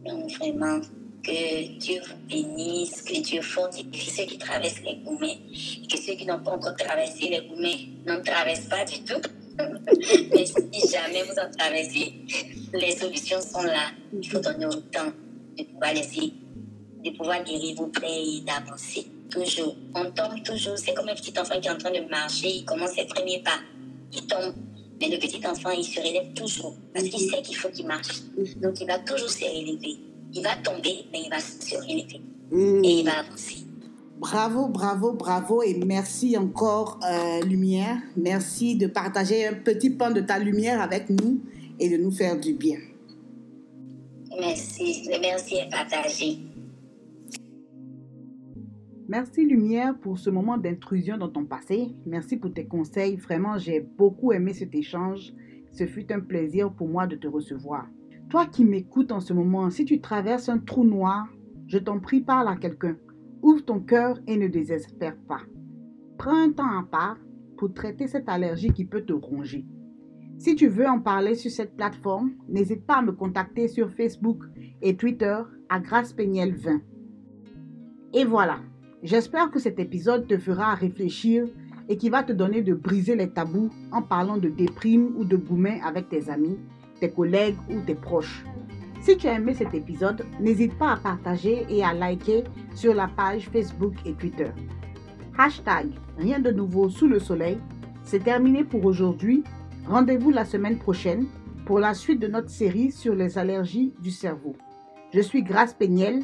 Donc 0.06 0.32
vraiment, 0.38 0.80
que 1.24 1.78
Dieu 1.80 2.02
vous 2.08 2.28
bénisse, 2.30 3.02
que 3.02 3.20
Dieu 3.22 3.42
fortifie 3.42 4.10
ceux 4.10 4.26
qui 4.26 4.38
traversent 4.38 4.82
les 4.84 4.98
gourmets, 4.98 5.40
et 5.84 5.88
que 5.88 5.98
ceux 5.98 6.14
qui 6.14 6.26
n'ont 6.26 6.40
pas 6.40 6.52
encore 6.52 6.76
traversé 6.76 7.30
les 7.30 7.48
gourmets 7.48 7.90
n'en 8.06 8.22
traversent 8.22 8.68
pas 8.68 8.86
du 8.86 9.04
tout. 9.04 9.22
Mais 10.34 10.46
si 10.46 10.92
jamais 10.92 11.24
vous 11.24 11.40
en 11.40 11.50
traversez, 11.58 12.14
les 12.74 12.96
solutions 12.96 13.42
sont 13.42 13.64
là. 13.64 13.92
Il 14.14 14.28
faut 14.30 14.40
donner 14.40 14.66
autant 14.66 15.12
de 15.58 15.64
pouvoir 15.64 15.94
laisser, 15.94 16.34
de 17.04 17.10
pouvoir 17.12 17.44
guérir 17.44 17.76
vos 17.76 17.88
plaies 17.88 18.38
et 18.38 18.42
d'avancer. 18.42 19.08
Toujours. 19.30 19.76
On 19.96 20.12
tombe 20.12 20.44
toujours. 20.44 20.78
C'est 20.78 20.94
comme 20.94 21.10
un 21.10 21.16
petit 21.16 21.34
enfant 21.40 21.60
qui 21.60 21.68
est 21.68 21.72
en 21.72 21.78
train 21.78 21.92
de 21.92 22.08
marcher, 22.10 22.50
il 22.50 22.66
commence 22.66 22.92
ses 22.92 23.06
premiers 23.06 23.42
pas. 23.42 23.60
Il 24.14 24.28
tombe. 24.28 24.54
Mais 25.00 25.10
le 25.10 25.18
petit 25.18 25.46
enfant, 25.46 25.72
il 25.72 25.84
se 25.84 26.00
relève 26.00 26.34
toujours. 26.34 26.76
Parce 26.94 27.08
qu'il 27.08 27.30
sait 27.30 27.42
qu'il 27.42 27.56
faut 27.56 27.70
qu'il 27.70 27.86
marche. 27.86 28.22
Donc 28.62 28.80
il 28.80 28.88
va 28.88 29.00
toujours 29.00 29.30
se 29.30 29.44
relever. 29.44 29.98
Il 30.34 30.42
va 30.42 30.56
tomber, 30.56 31.06
mais 31.12 31.24
il 31.26 31.30
va 31.30 31.40
se 31.40 31.76
relever. 31.76 32.22
Mhm. 32.52 32.84
Et 32.84 33.00
il 33.00 33.06
va 33.06 33.20
avancer. 33.20 33.66
Bravo, 34.18 34.70
bravo, 34.70 35.12
bravo 35.12 35.62
et 35.62 35.74
merci 35.86 36.38
encore 36.38 37.00
euh, 37.04 37.42
Lumière. 37.42 37.98
Merci 38.16 38.76
de 38.76 38.88
partager 38.88 39.46
un 39.46 39.54
petit 39.54 39.90
pan 39.90 40.10
de 40.12 40.22
ta 40.22 40.40
lumière 40.40 40.82
avec 40.82 41.10
nous 41.10 41.42
et 41.80 41.90
de 41.90 41.98
nous 41.98 42.12
faire 42.12 42.40
du 42.40 42.54
bien. 42.54 42.80
Merci. 44.40 45.04
Le 45.12 45.20
merci 45.20 45.56
est 45.56 45.70
partagé. 45.70 46.38
Merci 49.08 49.46
Lumière 49.46 49.96
pour 50.00 50.18
ce 50.18 50.32
moment 50.32 50.58
d'intrusion 50.58 51.18
dans 51.18 51.30
ton 51.30 51.46
passé. 51.46 51.96
Merci 52.08 52.38
pour 52.38 52.52
tes 52.52 52.66
conseils. 52.66 53.18
Vraiment, 53.18 53.60
j'ai 53.60 53.80
beaucoup 53.80 54.32
aimé 54.32 54.52
cet 54.54 54.74
échange. 54.74 55.32
Ce 55.72 55.86
fut 55.86 56.12
un 56.12 56.22
plaisir 56.22 56.74
pour 56.74 56.88
moi 56.88 57.06
de 57.06 57.16
te 57.16 57.28
recevoir. 57.28 57.88
Toi 58.30 58.48
qui 58.48 58.66
m'écoutes 58.66 59.12
en 59.12 59.20
ce 59.20 59.32
moment, 59.32 59.70
si 59.70 59.86
tu 59.86 60.02
traverses 60.02 60.50
un 60.50 60.58
trou 60.58 60.84
noir, 60.84 61.28
je 61.68 61.78
t'en 61.78 62.00
prie, 62.00 62.22
parle 62.22 62.48
à 62.48 62.56
quelqu'un. 62.56 62.98
Ouvre 63.44 63.64
ton 63.64 63.80
cœur 63.80 64.20
et 64.26 64.38
ne 64.38 64.48
désespère 64.48 65.16
pas. 65.28 65.42
Prends 66.18 66.42
un 66.42 66.52
temps 66.52 66.80
à 66.80 66.84
part 66.84 67.20
pour 67.58 67.74
traiter 67.74 68.08
cette 68.08 68.28
allergie 68.28 68.74
qui 68.74 68.86
peut 68.86 69.06
te 69.06 69.14
ronger. 69.14 69.68
Si 70.40 70.56
tu 70.56 70.68
veux 70.68 70.88
en 70.88 71.00
parler 71.00 71.36
sur 71.36 71.52
cette 71.52 71.78
plateforme, 71.78 72.32
n'hésite 72.50 72.88
pas 72.88 72.98
à 72.98 73.02
me 73.04 73.12
contacter 73.12 73.68
sur 73.68 73.92
Facebook 73.92 74.44
et 74.82 74.98
Twitter 74.98 75.38
à 75.70 75.80
Grâce 75.80 76.12
Peignel 76.12 76.56
20. 76.56 76.82
Et 78.14 78.26
voilà, 78.26 78.62
j'espère 79.06 79.52
que 79.52 79.60
cet 79.60 79.80
épisode 79.80 80.28
te 80.28 80.38
fera 80.38 80.74
réfléchir 80.74 81.46
et 81.88 81.98
qui 81.98 82.10
va 82.10 82.24
te 82.24 82.34
donner 82.34 82.64
de 82.64 82.74
briser 82.74 83.16
les 83.16 83.30
tabous 83.30 83.70
en 83.92 84.02
parlant 84.02 84.38
de 84.38 84.50
déprime 84.50 85.14
ou 85.16 85.24
de 85.24 85.38
gourmet 85.38 85.80
avec 85.86 86.10
tes 86.10 86.30
amis, 86.30 86.58
tes 87.00 87.12
collègues 87.12 87.58
ou 87.70 87.82
tes 87.86 87.94
proches. 87.94 88.44
Si 89.02 89.16
tu 89.16 89.28
as 89.28 89.36
aimé 89.36 89.54
cet 89.54 89.76
épisode, 89.76 90.26
n'hésite 90.40 90.76
pas 90.80 90.94
à 90.94 90.98
partager 90.98 91.68
et 91.70 91.84
à 91.84 91.94
liker 91.94 92.44
sur 92.74 92.96
la 92.96 93.08
page 93.08 93.48
Facebook 93.50 93.94
et 94.06 94.14
Twitter. 94.14 94.50
Hashtag 95.38 95.92
Rien 96.18 96.40
de 96.40 96.50
nouveau 96.50 96.90
sous 96.90 97.08
le 97.08 97.20
soleil. 97.20 97.60
C'est 98.04 98.24
terminé 98.24 98.64
pour 98.64 98.84
aujourd'hui. 98.86 99.44
Rendez-vous 99.88 100.32
la 100.32 100.46
semaine 100.46 100.80
prochaine 100.80 101.28
pour 101.68 101.80
la 101.80 101.94
suite 101.94 102.20
de 102.20 102.28
notre 102.28 102.50
série 102.50 102.92
sur 102.92 103.14
les 103.14 103.38
allergies 103.38 103.94
du 104.02 104.10
cerveau. 104.10 104.56
Je 105.14 105.20
suis 105.20 105.44
Grace 105.44 105.74
Peignel 105.74 106.24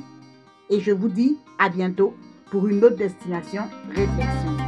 et 0.71 0.79
je 0.79 0.91
vous 0.91 1.09
dis 1.09 1.37
à 1.59 1.69
bientôt 1.69 2.15
pour 2.51 2.67
une 2.67 2.83
autre 2.83 2.97
destination 2.97 3.63
réflexion. 3.89 4.60